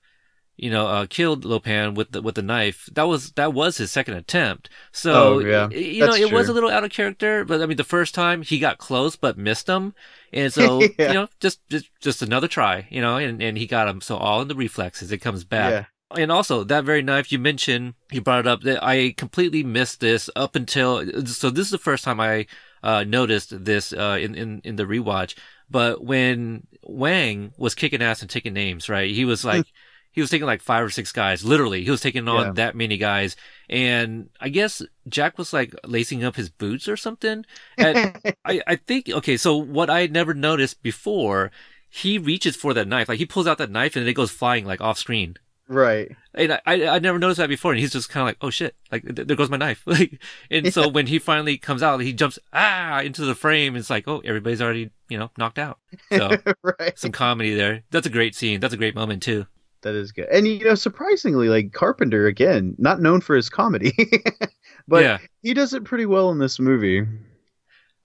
[0.56, 2.90] you know, uh, killed Lo Pan with the with the knife.
[2.94, 4.70] That was that was his second attempt.
[4.92, 5.70] So Oh, yeah.
[5.70, 8.42] you know, it was a little out of character, but I mean, the first time
[8.44, 9.94] he got close but missed him,
[10.32, 10.90] and so Yeah.
[11.08, 14.00] you know, just just just another try, you know, and and he got him.
[14.02, 15.72] So all in the reflexes, it comes back.
[15.72, 15.86] Yeah.
[16.18, 20.00] And also that very knife you mentioned, you brought it up that I completely missed
[20.00, 22.48] this up until, so this is the first time I,
[22.82, 25.36] uh, noticed this, uh, in, in, in the rewatch.
[25.70, 29.12] But when Wang was kicking ass and taking names, right?
[29.12, 29.66] He was like,
[30.12, 31.84] he was taking like five or six guys, literally.
[31.84, 32.52] He was taking on Yeah.
[32.54, 33.36] that many guys.
[33.70, 37.46] And I guess Jack was like lacing up his boots or something.
[37.78, 41.52] And I, I think, okay, so what I had never noticed before,
[41.88, 43.08] he reaches for that knife.
[43.10, 45.38] Like he pulls out that knife and it goes flying like off screen.
[45.70, 46.12] Right.
[46.34, 47.72] And I, I, I never noticed that before.
[47.72, 49.84] And he's just kind of like, oh shit, like th- there goes my knife.
[49.88, 53.76] Like, and so when he finally comes out, he jumps ah into the frame.
[53.76, 55.80] It's like, oh, everybody's already you know knocked out.
[56.12, 56.98] So right.
[56.98, 57.84] some comedy there.
[57.92, 58.60] That's a great scene.
[58.60, 59.46] That's a great moment too.
[59.82, 60.28] That is good.
[60.30, 63.94] And you know, surprisingly, like Carpenter again, not known for his comedy,
[64.88, 65.18] but yeah.
[65.42, 67.06] he does it pretty well in this movie.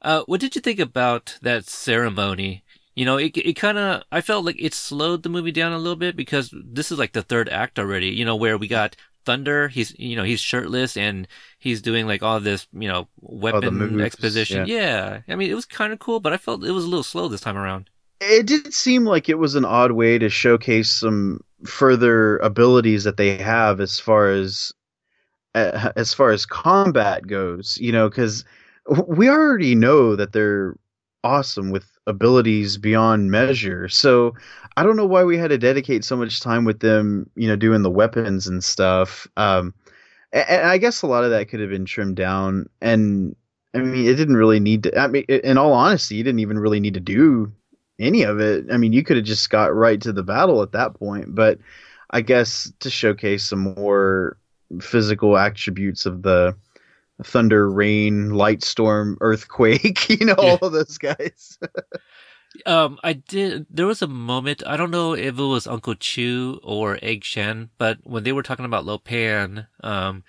[0.02, 2.63] Uh, what did you think about that ceremony?
[2.94, 5.78] You know, it it kind of I felt like it slowed the movie down a
[5.78, 8.08] little bit because this is like the third act already.
[8.08, 11.26] You know, where we got Thunder, he's you know he's shirtless and
[11.58, 14.66] he's doing like all this you know weapon moves, exposition.
[14.66, 15.22] Yeah.
[15.28, 17.28] I mean it was kind of cool, but I felt it was a little slow
[17.28, 17.90] this time around.
[18.20, 23.16] It did seem like it was an odd way to showcase some further abilities that
[23.16, 24.72] they have as far as
[25.54, 27.76] uh, as far as combat goes.
[27.80, 28.44] You know, because
[29.08, 30.76] we already know that they're
[31.22, 33.88] awesome with abilities beyond measure.
[33.88, 34.34] So
[34.76, 37.56] I don't know why we had to dedicate so much time with them, you know,
[37.56, 39.26] doing the weapons and stuff.
[39.36, 39.74] Um,
[40.32, 42.68] and, and I guess a lot of that could have been trimmed down.
[42.80, 43.36] And
[43.74, 44.98] I mean, it didn't really need to.
[44.98, 47.52] I mean, in all honesty, you didn't even really need to do
[47.98, 48.66] any of it.
[48.72, 51.34] I mean, you could have just got right to the battle at that point.
[51.34, 51.58] But
[52.10, 54.36] I guess to showcase some more
[54.80, 56.56] physical attributes of the
[57.22, 61.58] thunder, rain, light storm, earthquake, you know, all of those guys.
[62.66, 63.66] Um, I did.
[63.68, 64.62] There was a moment.
[64.64, 68.44] I don't know if it was Uncle Chu or Egg Shen, but when they were
[68.44, 70.22] talking about Lo Pan, um,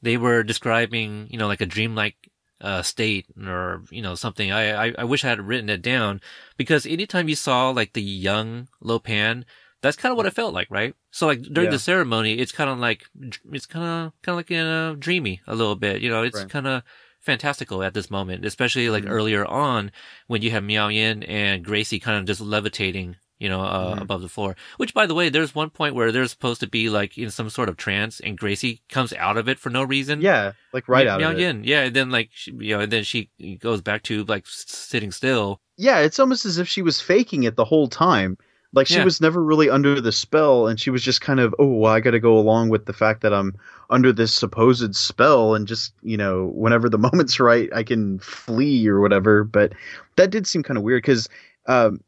[0.00, 4.52] they were describing, you know, like a dreamlike uh, state or you know something.
[4.52, 6.20] I, I I wish I had written it down
[6.56, 9.44] because anytime you saw like the young Lo Pan,
[9.86, 10.94] that's kind of what it felt like, right?
[11.10, 11.76] So like during Yeah.
[11.76, 13.04] the ceremony, it's kind of like
[13.52, 16.02] it's kind of kind of like in uh, dreamy a little bit.
[16.02, 16.48] You know, it's Right.
[16.48, 16.82] kind of
[17.20, 19.10] fantastical at this moment, especially like Mhm.
[19.10, 19.90] earlier on
[20.28, 24.02] when you have Miao Yin and Gracie kind of just levitating, you know, uh, Mhm.
[24.02, 24.54] above the floor.
[24.76, 27.50] Which, by the way, there's one point where they're supposed to be like in some
[27.50, 30.20] sort of trance, and Gracie comes out of it for no reason.
[30.20, 31.40] yeah, like right Mi- out Miao of it.
[31.40, 33.30] Yin, yeah, and then like she, you know, and then she
[33.60, 35.60] goes back to like sitting still.
[35.76, 38.38] Yeah, it's almost as if she was faking it the whole time.
[38.76, 39.04] Like she Yeah.
[39.04, 42.00] was never really under the spell, and she was just kind of, oh, well, I
[42.00, 43.56] got to go along with the fact that I'm
[43.90, 48.86] under this supposed spell, and just you know, whenever the moment's right, I can flee
[48.88, 49.44] or whatever.
[49.44, 49.72] But
[50.16, 51.28] that did seem kind of weird because
[51.66, 52.00] um,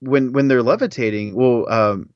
[0.00, 2.10] when when they're levitating, well, um,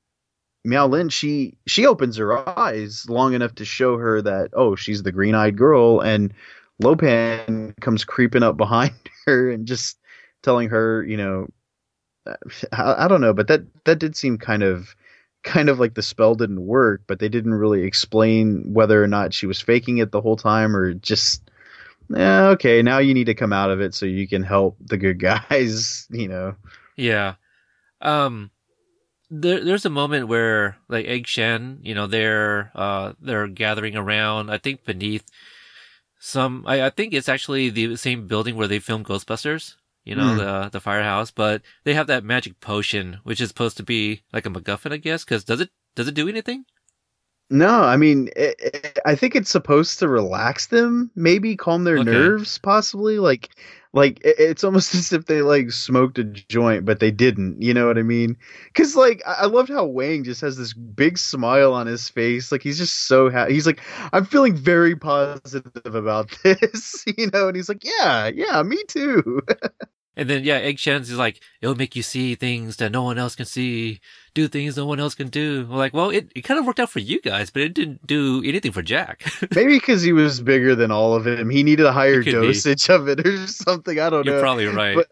[0.64, 5.02] Miao Lin, she she opens her eyes long enough to show her that oh, she's
[5.02, 6.32] the green eyed girl, and
[6.82, 8.94] Lopan comes creeping up behind
[9.26, 9.98] her and just
[10.42, 11.48] telling her, you know,
[12.72, 14.94] I, I don't know, but that that did seem kind of
[15.42, 19.34] kind of like the spell didn't work, but they didn't really explain whether or not
[19.34, 21.42] she was faking it the whole time or just
[22.16, 24.96] eh, okay, now you need to come out of it so you can help the
[24.96, 25.18] good
[25.50, 26.56] guys, you know.
[26.96, 27.34] Yeah.
[28.00, 28.50] Um
[29.30, 34.50] there there's a moment where like Egg Shen, you know, they're uh they're gathering around,
[34.50, 35.24] I think beneath
[36.18, 39.74] some I, I think it's actually the same building where they filmed Ghostbusters,
[40.04, 40.38] you know, Hmm.
[40.38, 44.46] the the firehouse, but they have that magic potion which is supposed to be like
[44.46, 46.64] a MacGuffin, I guess, cuz does it does it do anything?
[47.50, 51.98] No, I mean, it, it, I think it's supposed to relax them, maybe calm their
[51.98, 52.34] Okay.
[52.38, 53.18] nerves, possibly.
[53.18, 53.50] Like,
[53.92, 57.60] like it, it's almost as if they like smoked a joint, but they didn't.
[57.62, 58.38] You know what I mean?
[58.68, 62.50] Because like, I, I loved how Wang just has this big smile on his face.
[62.50, 63.52] Like he's just so happy.
[63.52, 63.80] He's like,
[64.12, 67.04] I'm feeling very positive about this.
[67.18, 69.42] You know, and he's like, Yeah, yeah, me too.
[70.16, 73.18] And then yeah, Egg Shen's is like, it'll make you see things that no one
[73.18, 74.00] else can see,
[74.32, 75.66] do things no one else can do.
[75.68, 78.06] We're like, well, it, it kind of worked out for you guys, but it didn't
[78.06, 79.24] do anything for Jack.
[79.54, 82.32] maybe because he was bigger than all of him, he needed a higher could be.
[82.32, 83.98] dosage of it or something.
[83.98, 84.32] I don't know.
[84.32, 84.94] You're probably right.
[84.96, 85.08] but-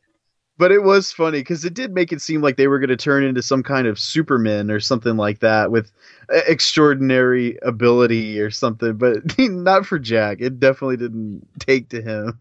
[0.59, 2.97] but it was funny because it did make it seem like they were going to
[2.97, 5.91] turn into some kind of Superman or something like that with
[6.33, 8.93] e- extraordinary ability or something.
[8.97, 10.39] But not for Jack.
[10.41, 12.39] It definitely didn't take to him.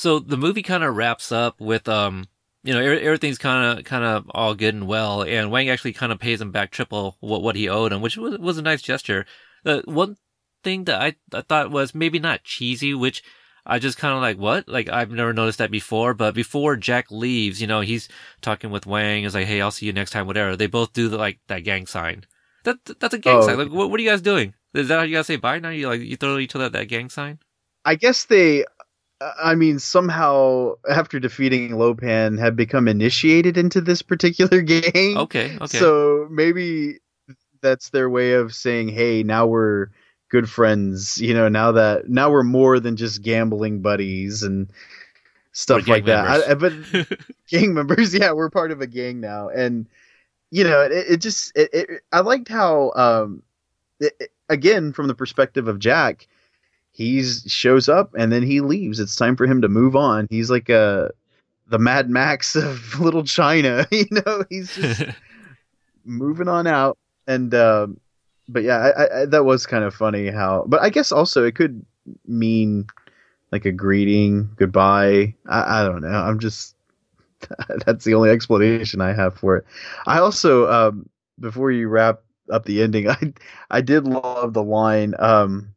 [0.00, 2.26] So the movie kind of wraps up with, um,
[2.62, 6.10] you know, everything's kind of, kind of all good and well, and Wang actually kind
[6.10, 8.80] of pays him back triple what, what he owed him, which was, was a nice
[8.80, 9.26] gesture.
[9.62, 10.16] The one
[10.64, 13.22] thing that I, I thought was maybe not cheesy, which
[13.66, 14.66] I just kind of like, what?
[14.70, 18.08] Like, I've never noticed that before, but before Jack leaves, you know, he's
[18.40, 20.56] talking with Wang, is like, hey, I'll see you next time, whatever.
[20.56, 22.24] They both do the, like, that gang sign.
[22.64, 23.58] That that's a gang Oh, sign.
[23.58, 24.54] Like, what, what are you guys doing?
[24.72, 25.68] Is that how you guys say bye now?
[25.68, 27.38] You like you throw each other that gang sign?
[27.84, 28.64] I guess they,
[29.20, 35.16] I mean, somehow after defeating Lopan, have become initiated into this particular game.
[35.18, 35.78] Okay, okay.
[35.78, 37.00] So maybe
[37.60, 39.88] that's their way of saying, "Hey, now we're
[40.30, 44.70] good friends." You know, now that now we're more than just gambling buddies and
[45.52, 46.26] stuff like that.
[46.48, 46.72] I, but
[47.48, 49.86] gang members, yeah, we're part of a gang now, and
[50.50, 53.42] you know, it, it just, it, it, I liked how, um,
[54.00, 56.26] it- again, from the perspective of Jack,
[57.00, 59.00] he's shows up and then he leaves.
[59.00, 60.26] It's time for him to move on.
[60.30, 61.10] He's like a
[61.68, 64.44] the Mad Max of Little China, you know.
[64.48, 65.02] He's just
[66.04, 68.00] moving on out and um
[68.48, 71.54] but yeah I, I that was kind of funny how but i guess also it
[71.54, 71.84] could
[72.26, 72.86] mean
[73.52, 76.74] like a greeting goodbye i, I don't know i'm just
[77.86, 79.66] that's the only explanation i have for it
[80.06, 82.20] i also um before you wrap
[82.50, 83.32] up the ending i
[83.70, 85.68] i did love the line um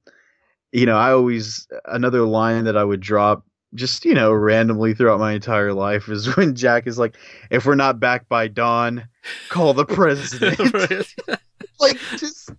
[0.74, 3.46] you know i always another line that i would drop
[3.76, 7.16] just you know randomly throughout my entire life is when jack is like
[7.50, 9.08] if we're not back by dawn
[9.50, 10.60] call the president.
[11.80, 12.50] Like just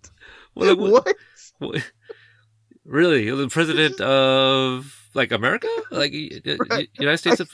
[0.55, 1.15] Well, what?
[1.59, 1.91] what-
[2.85, 6.89] Really, the president of like America, like y- y- Right.
[6.99, 7.49] United States of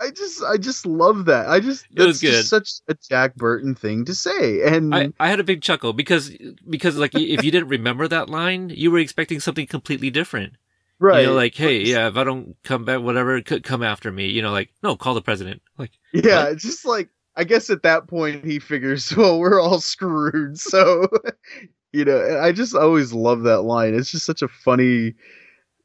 [0.00, 1.48] I just I just love that.
[1.48, 4.62] I just It was just such a Jack Burton thing to say.
[4.62, 6.30] And I, I had a big chuckle because
[6.68, 10.54] because like if you didn't remember that line, you were expecting something completely different.
[11.00, 14.12] right, You know, like hey, yeah, if I don't come back, whatever, c- come after
[14.12, 14.28] me.
[14.28, 15.62] You know, like no, call the president.
[15.78, 19.80] Like yeah, it's just like I guess at that point he figures, well, we're all
[19.80, 20.58] screwed.
[20.58, 21.08] So
[21.92, 23.94] you know, I just always love that line.
[23.94, 25.14] It's just such a funny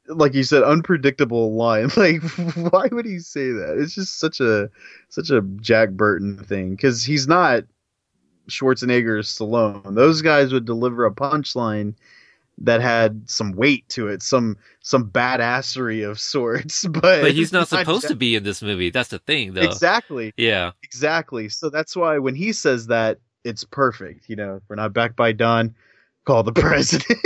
[0.08, 1.90] like you said, unpredictable line.
[1.96, 2.22] Like,
[2.72, 3.78] why would he say that?
[3.78, 4.70] It's just such a
[5.08, 7.64] such a Jack Burton thing because he's not
[8.48, 9.94] Schwarzenegger or Stallone.
[9.94, 11.94] Those guys would deliver a punchline
[12.58, 16.84] that had some weight to it, some some badassery of sorts.
[16.88, 18.90] But but he's not supposed to be in this movie.
[18.90, 19.62] That's the thing, though.
[19.62, 21.48] Exactly, Yeah, exactly.
[21.48, 24.28] So that's why when he says that, it's perfect.
[24.28, 25.74] You know, we're not back by dawn.
[26.24, 27.18] Call the president.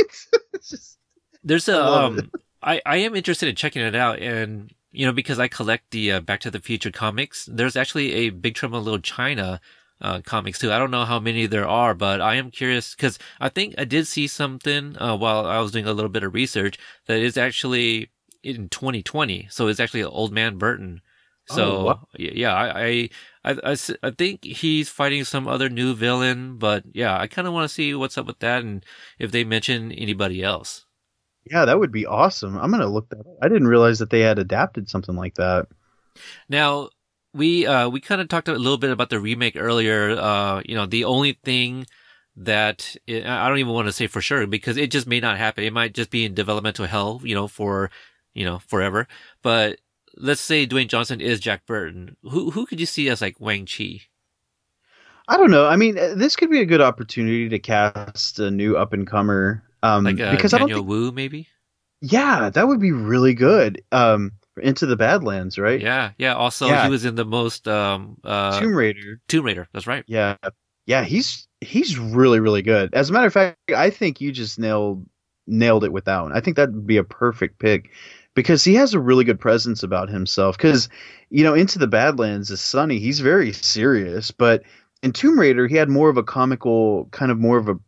[0.69, 0.99] just
[1.45, 2.31] there's a um,
[2.63, 6.13] I I am interested in checking it out, and you know because I collect the
[6.13, 7.49] uh, Back to the Future comics.
[7.51, 9.61] There's actually a Big Trouble in Little China.
[10.01, 10.71] Uh, comics too.
[10.71, 13.85] I don't know how many there are, but I am curious because I think I
[13.85, 17.37] did see something uh, while I was doing a little bit of research that is
[17.37, 18.11] actually
[18.45, 19.49] in 2020.
[19.51, 21.01] So it's actually Old Man Burton.
[21.47, 22.09] So Oh, wow.
[22.17, 27.55] y- yeah, I think he's fighting some other new villain, but yeah, I kind of
[27.55, 28.85] want to see what's up with that and
[29.19, 30.85] if they mention anybody else.
[31.51, 32.57] Yeah, that would be awesome.
[32.59, 33.21] I'm gonna look that.
[33.21, 33.27] up.
[33.43, 35.67] I didn't realize that they had adapted something like that.
[36.49, 36.91] Now,
[37.35, 40.11] we uh we kind of talked a little bit about the remake earlier.
[40.11, 41.87] Uh, you know, the only thing
[42.37, 45.39] that I I don't even want to say for sure because it just may not
[45.39, 45.65] happen.
[45.65, 47.91] It might just be in developmental hell, you know, for
[48.35, 49.07] you know forever.
[49.43, 49.81] But
[50.17, 52.17] let's say Dwayne Johnson is Jack Burton.
[52.23, 54.03] Who who could you see as like Wang Chi?
[55.31, 55.67] I don't know.
[55.67, 59.07] I mean, uh, this could be a good opportunity to cast a new up and
[59.07, 59.63] comer.
[59.83, 61.49] Um, Like uh, because I don't Daniel think, Wu, maybe?
[62.01, 63.83] yeah, that would be really good.
[63.93, 65.81] Um, into the Badlands, right?
[65.81, 66.35] Yeah, yeah.
[66.35, 66.85] Also, Yeah.
[66.85, 69.21] he was in the most um uh Tomb Raider.
[69.29, 69.69] Tomb Raider.
[69.73, 70.05] That's right.
[70.09, 70.37] Yeah,
[70.87, 72.93] yeah, he's he's really really good.
[72.93, 75.07] As a matter of fact, I think you just nailed
[75.47, 76.33] nailed it with that one.
[76.33, 77.91] I think that would be a perfect pick
[78.35, 80.57] because he has a really good presence about himself.
[80.57, 80.89] Because
[81.31, 82.99] you know, Into the Badlands is Sunny.
[82.99, 84.63] He's very serious, but
[85.03, 87.79] in Tomb Raider, he had more of a comical, kind of more of a,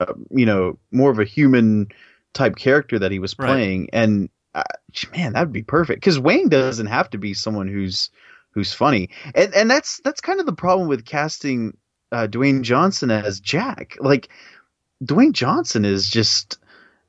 [0.00, 1.88] uh, you know, more of a human
[2.34, 3.46] type character that he was Right.
[3.48, 4.62] playing, and uh,
[5.12, 6.00] man, that would be perfect.
[6.00, 8.10] Because Wayne doesn't have to be someone who's
[8.50, 11.76] who's funny, and and that's that's kind of the problem with casting
[12.12, 13.96] uh, Dwayne Johnson as Jack.
[14.00, 14.28] Like
[15.04, 16.58] Dwayne Johnson is just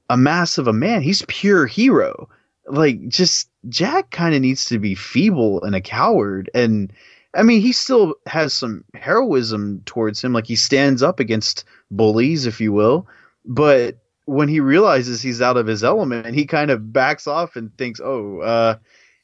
[0.09, 1.01] a mass of a man.
[1.01, 2.29] He's pure hero.
[2.67, 6.49] Like just Jack kind of needs to be feeble and a coward.
[6.53, 6.91] And
[7.35, 10.33] I mean, he still has some heroism towards him.
[10.33, 13.07] Like he stands up against bullies, if you will.
[13.45, 17.75] But when he realizes he's out of his element, he kind of backs off and
[17.77, 18.77] thinks, "Oh, uh,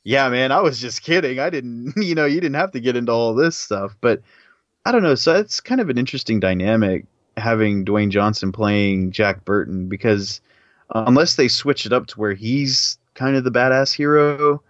[0.03, 1.39] yeah, man, I was just kidding.
[1.39, 4.21] I didn't, you know, you didn't have to get into all this stuff." But
[4.85, 5.15] I don't know.
[5.15, 7.05] So it's kind of an interesting dynamic
[7.37, 10.41] having Dwayne Johnson playing Jack Burton because
[10.93, 14.61] unless they switch it up to where he's kind of the badass hero,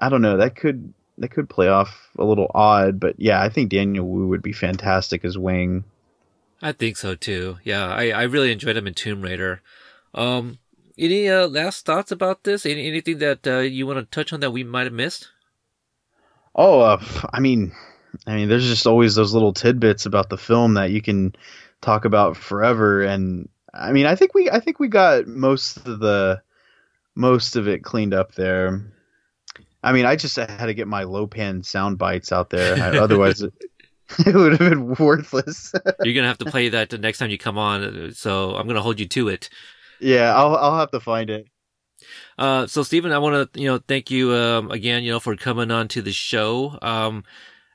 [0.00, 0.36] I don't know.
[0.36, 3.00] That could that could play off a little odd.
[3.00, 5.84] But yeah, I think Daniel Wu would be fantastic as Wing.
[6.62, 7.58] I think so too.
[7.62, 9.60] Yeah, I, I really enjoyed him in Tomb Raider.
[10.14, 10.58] Um,
[10.96, 12.64] any uh, last thoughts about this?
[12.64, 15.30] Any, anything that uh, you want to touch on that we might have missed?
[16.54, 17.02] Oh, uh,
[17.32, 17.72] I mean,
[18.26, 21.34] I mean, there's just always those little tidbits about the film that you can
[21.80, 23.02] talk about forever.
[23.02, 26.42] And I mean, I think we I think we got most of the
[27.14, 28.93] most of it cleaned up there.
[29.84, 32.74] I mean, I just had to get my Lo Pan sound bites out there.
[32.82, 33.52] I- Otherwise, it,
[34.26, 35.72] it would have been worthless.
[36.02, 38.12] You're gonna have to play that the next time you come on.
[38.14, 39.48] So I'm gonna hold you to it.
[40.00, 41.46] yeah, I'll I'll have to find it.
[42.38, 45.36] Uh, so Stephen, I want to, you know, thank you, um, again, you know, for
[45.36, 46.76] coming on to the show.
[46.82, 47.24] Um,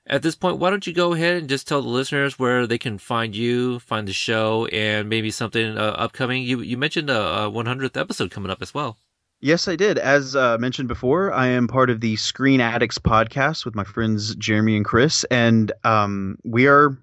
[0.05, 2.78] at this point, why don't you go ahead and just tell the listeners where they
[2.78, 6.43] can find you, find the show, and maybe something uh, upcoming.
[6.43, 8.97] You you mentioned a, a 100th episode coming up as well.
[9.42, 9.98] Yes, I did.
[9.98, 14.36] As uh, mentioned before, I am part of the Screen Addicts podcast with my friends
[14.36, 16.98] Jeremy and Chris, and um, we are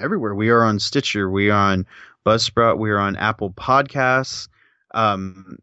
[0.00, 0.36] everywhere.
[0.36, 1.84] We are on Stitcher, we are on
[2.24, 4.46] Buzzsprout, we are on Apple Podcasts,
[4.94, 5.58] um,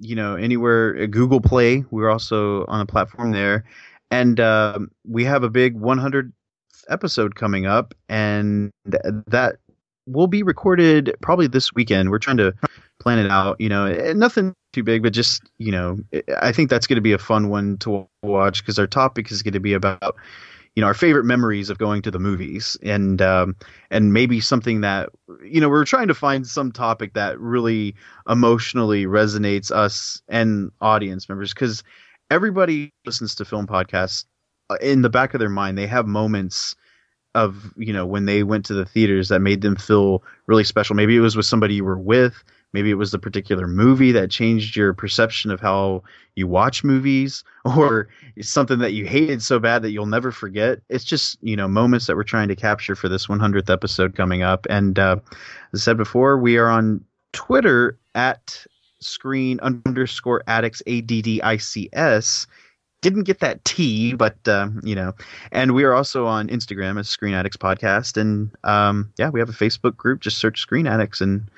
[0.00, 1.84] you know, anywhere uh, Google Play.
[1.90, 3.64] We're also on a platform there,
[4.10, 6.32] and um we have a big 100th
[6.88, 9.56] episode coming up, and that
[10.06, 12.10] will be recorded probably this weekend.
[12.10, 12.54] We're trying to
[12.98, 13.60] plan it out.
[13.60, 15.98] You know, nothing too big, but just you know,
[16.40, 19.42] I think that's going to be a fun one to watch because our topic is
[19.42, 20.16] going to be about
[20.76, 23.56] you know our favorite memories of going to the movies and um,
[23.90, 25.08] and maybe something that
[25.44, 27.94] you know we're trying to find some topic that really
[28.28, 31.82] emotionally resonates us and audience members because
[32.30, 34.24] everybody listens to film podcasts
[34.70, 36.76] uh, in the back of their mind they have moments
[37.34, 40.96] of you know when they went to the theaters that made them feel really special.
[40.96, 42.42] Maybe it was with somebody you were with
[42.72, 46.02] maybe it was the particular movie that changed your perception of how
[46.36, 48.08] you watch movies or
[48.40, 50.80] something that you hated so bad that you'll never forget.
[50.88, 54.42] It's just you know moments that we're trying to capture for this 100th episode coming
[54.42, 54.66] up.
[54.70, 55.16] And uh,
[55.72, 58.66] as i said before we are on twitter at
[59.00, 62.46] screen underscore addicts a-d-d-i-c-s
[63.02, 65.14] didn't get that T, but uh, you know,
[65.52, 69.48] and we are also on Instagram as Screen Addicts Podcast, and um, yeah, we have
[69.48, 70.20] a Facebook group.
[70.20, 71.48] Just search Screen Addicts, and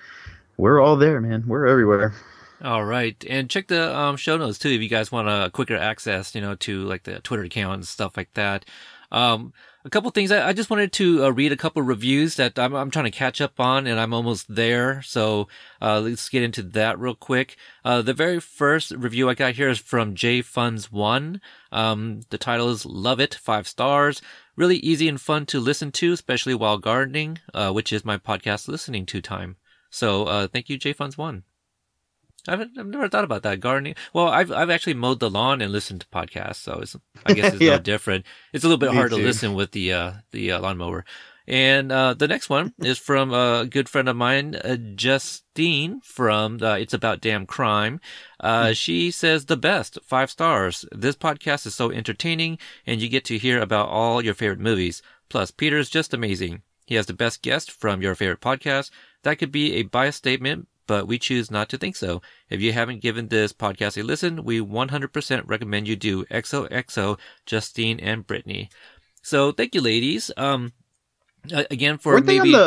[0.56, 1.44] we're all there, man.
[1.46, 2.14] We're everywhere.
[2.62, 5.76] All right, and check the um, show notes too if you guys want a quicker
[5.76, 8.64] access, you know, to like the Twitter account and stuff like that.
[9.10, 9.52] Um,
[9.84, 12.72] a couple things I, I just wanted to uh, read a couple reviews that I'm,
[12.74, 15.02] I'm trying to catch up on, and I'm almost there.
[15.02, 15.48] So
[15.80, 17.56] uh, let's get into that real quick.
[17.84, 21.40] Uh, the very first review I got here is from J Funds One.
[21.72, 24.22] Um, the title is "Love It," five stars.
[24.54, 28.68] Really easy and fun to listen to, especially while gardening, uh, which is my podcast
[28.68, 29.56] listening to time.
[29.92, 31.44] So uh, thank you, J Funds One.
[32.48, 33.94] I've, I've never thought about that gardening.
[34.12, 37.52] Well, I've I've actually mowed the lawn and listened to podcasts, so it's I guess
[37.52, 37.76] it's Yeah.
[37.76, 38.24] no different.
[38.52, 41.04] It's a little bit Me hard to listen with the uh, the uh, lawnmower.
[41.46, 46.62] And uh, the next one is from a good friend of mine, uh, Justine from
[46.62, 48.00] uh, It's About Damn Crime.
[48.40, 50.84] Uh, she says the best, five stars.
[50.92, 55.02] This podcast is so entertaining, and you get to hear about all your favorite movies.
[55.28, 56.62] Plus, Peter's just amazing.
[56.86, 58.90] He has the best guest from your favorite podcast.
[59.22, 62.22] That could be a biased statement, but we choose not to think so.
[62.50, 66.24] If you haven't given this podcast a listen, we 100% recommend you do.
[66.26, 68.68] XOXO, Justine and Brittany.
[69.22, 70.30] So thank you, ladies.
[70.36, 70.72] Um,
[71.70, 72.60] again for Weren't they maybe, on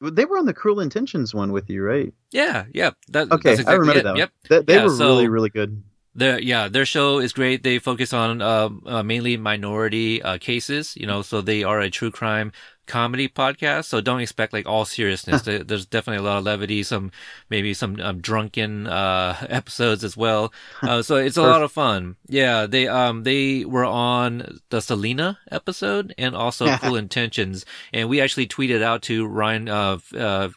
[0.00, 0.10] the?
[0.12, 2.12] They were on the Cruel Intentions one with you, right?
[2.30, 2.90] yeah, yeah.
[3.08, 4.04] That, Okay, that's I remember it.
[4.04, 4.10] that.
[4.10, 4.18] One.
[4.18, 4.30] Yep.
[4.48, 5.82] They, they Yeah, were so- really, really good.
[6.14, 7.62] Their yeah, their show is great.
[7.62, 11.90] They focus on um, uh, mainly minority uh, cases, you know, so they are a
[11.90, 12.50] true crime
[12.88, 13.84] comedy podcast.
[13.84, 15.42] So don't expect like all seriousness.
[15.42, 17.12] There's definitely a lot of levity, some
[17.48, 20.52] maybe some um, drunken uh, episodes as well.
[20.82, 22.16] Uh, so it's a lot of fun.
[22.26, 28.20] Yeah, they um they were on the Selena episode and also Cruel Intentions, and we
[28.20, 30.48] actually tweeted out to Ryan uh, uh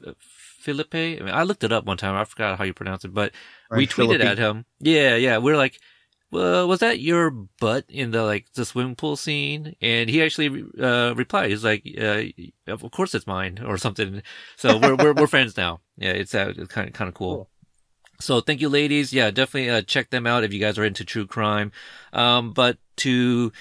[0.61, 0.95] Phillippe.
[0.95, 2.15] I, mean, I looked it up one time.
[2.15, 3.32] I forgot how you pronounce it, but
[3.71, 4.65] we tweeted at him.
[4.79, 5.38] Yeah, yeah.
[5.38, 5.79] We're like,
[6.32, 9.75] well, was that your butt in the like the swimming pool scene?
[9.82, 11.49] And he actually uh, replied.
[11.49, 12.23] He's like, uh,
[12.67, 14.23] of course it's mine or something.
[14.55, 15.82] So we're we're we're friends now.
[15.97, 17.36] Yeah, it's uh, it's kind of kind of cool.
[17.36, 17.49] Cool.
[18.21, 19.11] So thank you, ladies.
[19.11, 21.71] Yeah, definitely uh, check them out if you guys are into true crime.
[22.13, 23.51] Um, but to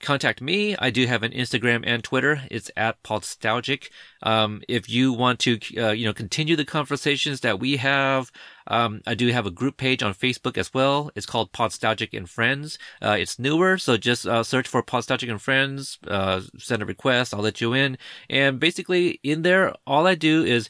[0.00, 2.42] contact me, I do have an Instagram and Twitter.
[2.50, 3.90] It's at Podstalgic.
[4.22, 8.30] Um, if you want to, uh, you know, continue the conversations that we have,
[8.66, 11.10] um, I do have a group page on Facebook as well.
[11.14, 12.78] It's called Podstalgic and Friends.
[13.00, 15.98] Uh, it's newer, so just uh, search for Podstalgic and Friends.
[16.06, 17.34] Uh, send a request.
[17.34, 17.98] I'll let you in.
[18.28, 20.68] And basically, in there, all I do is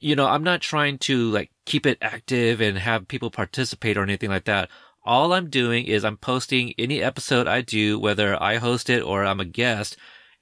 [0.00, 4.02] you know, I'm not trying to like keep it active and have people participate or
[4.02, 4.70] anything like that.
[5.04, 9.24] All I'm doing is I'm posting any episode I do, whether I host it or
[9.24, 9.96] I'm a guest.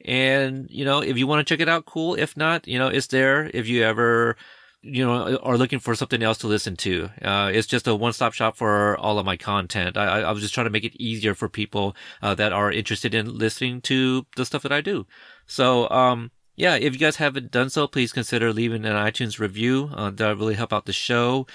[0.05, 2.15] And, you know, if you want to check it out, cool.
[2.15, 4.37] If not, you know, it's there if you ever,
[4.83, 7.11] you know, are looking for something else to listen to.
[7.23, 9.97] Uh, it's just a one-stop shop for all of my content.
[9.97, 13.15] I, I, was just trying to make it easier for people, uh, that are interested
[13.15, 15.07] in listening to the stuff that I do.
[15.47, 19.91] So, um, yeah, if you guys haven't done so, please consider leaving an iTunes review.
[19.93, 21.47] Uh, that really help out the show.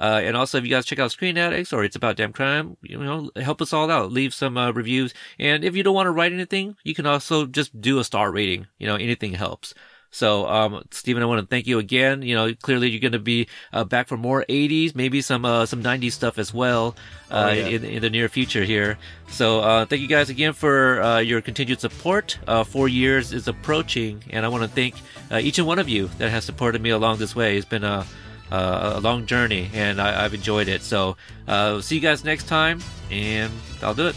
[0.00, 2.76] Uh, and also, if you guys check out Screen Addicts or It's About Damn Crime,
[2.82, 4.10] you know, help us all out.
[4.10, 5.12] Leave some uh, reviews.
[5.38, 8.32] And if you don't want to write anything, you can also just do a star
[8.32, 8.66] rating.
[8.78, 9.74] You know, anything helps.
[10.12, 12.22] So, um, Stephen, I want to thank you again.
[12.22, 15.66] You know, clearly you're going to be uh, back for more 80s, maybe some uh,
[15.66, 16.96] some 90s stuff as well
[17.30, 17.66] uh, Oh, yeah.
[17.68, 18.98] in, in the near future here.
[19.28, 22.38] So, uh, thank you guys again for uh, your continued support.
[22.48, 24.96] Uh, four years is approaching, and I want to thank
[25.30, 27.56] uh, each and one of you that has supported me along this way.
[27.56, 28.04] It's been a
[28.50, 30.82] uh, a long journey, and I, I've enjoyed it.
[30.82, 31.16] So,
[31.48, 32.80] uh, see you guys next time,
[33.10, 34.16] and I'll do it.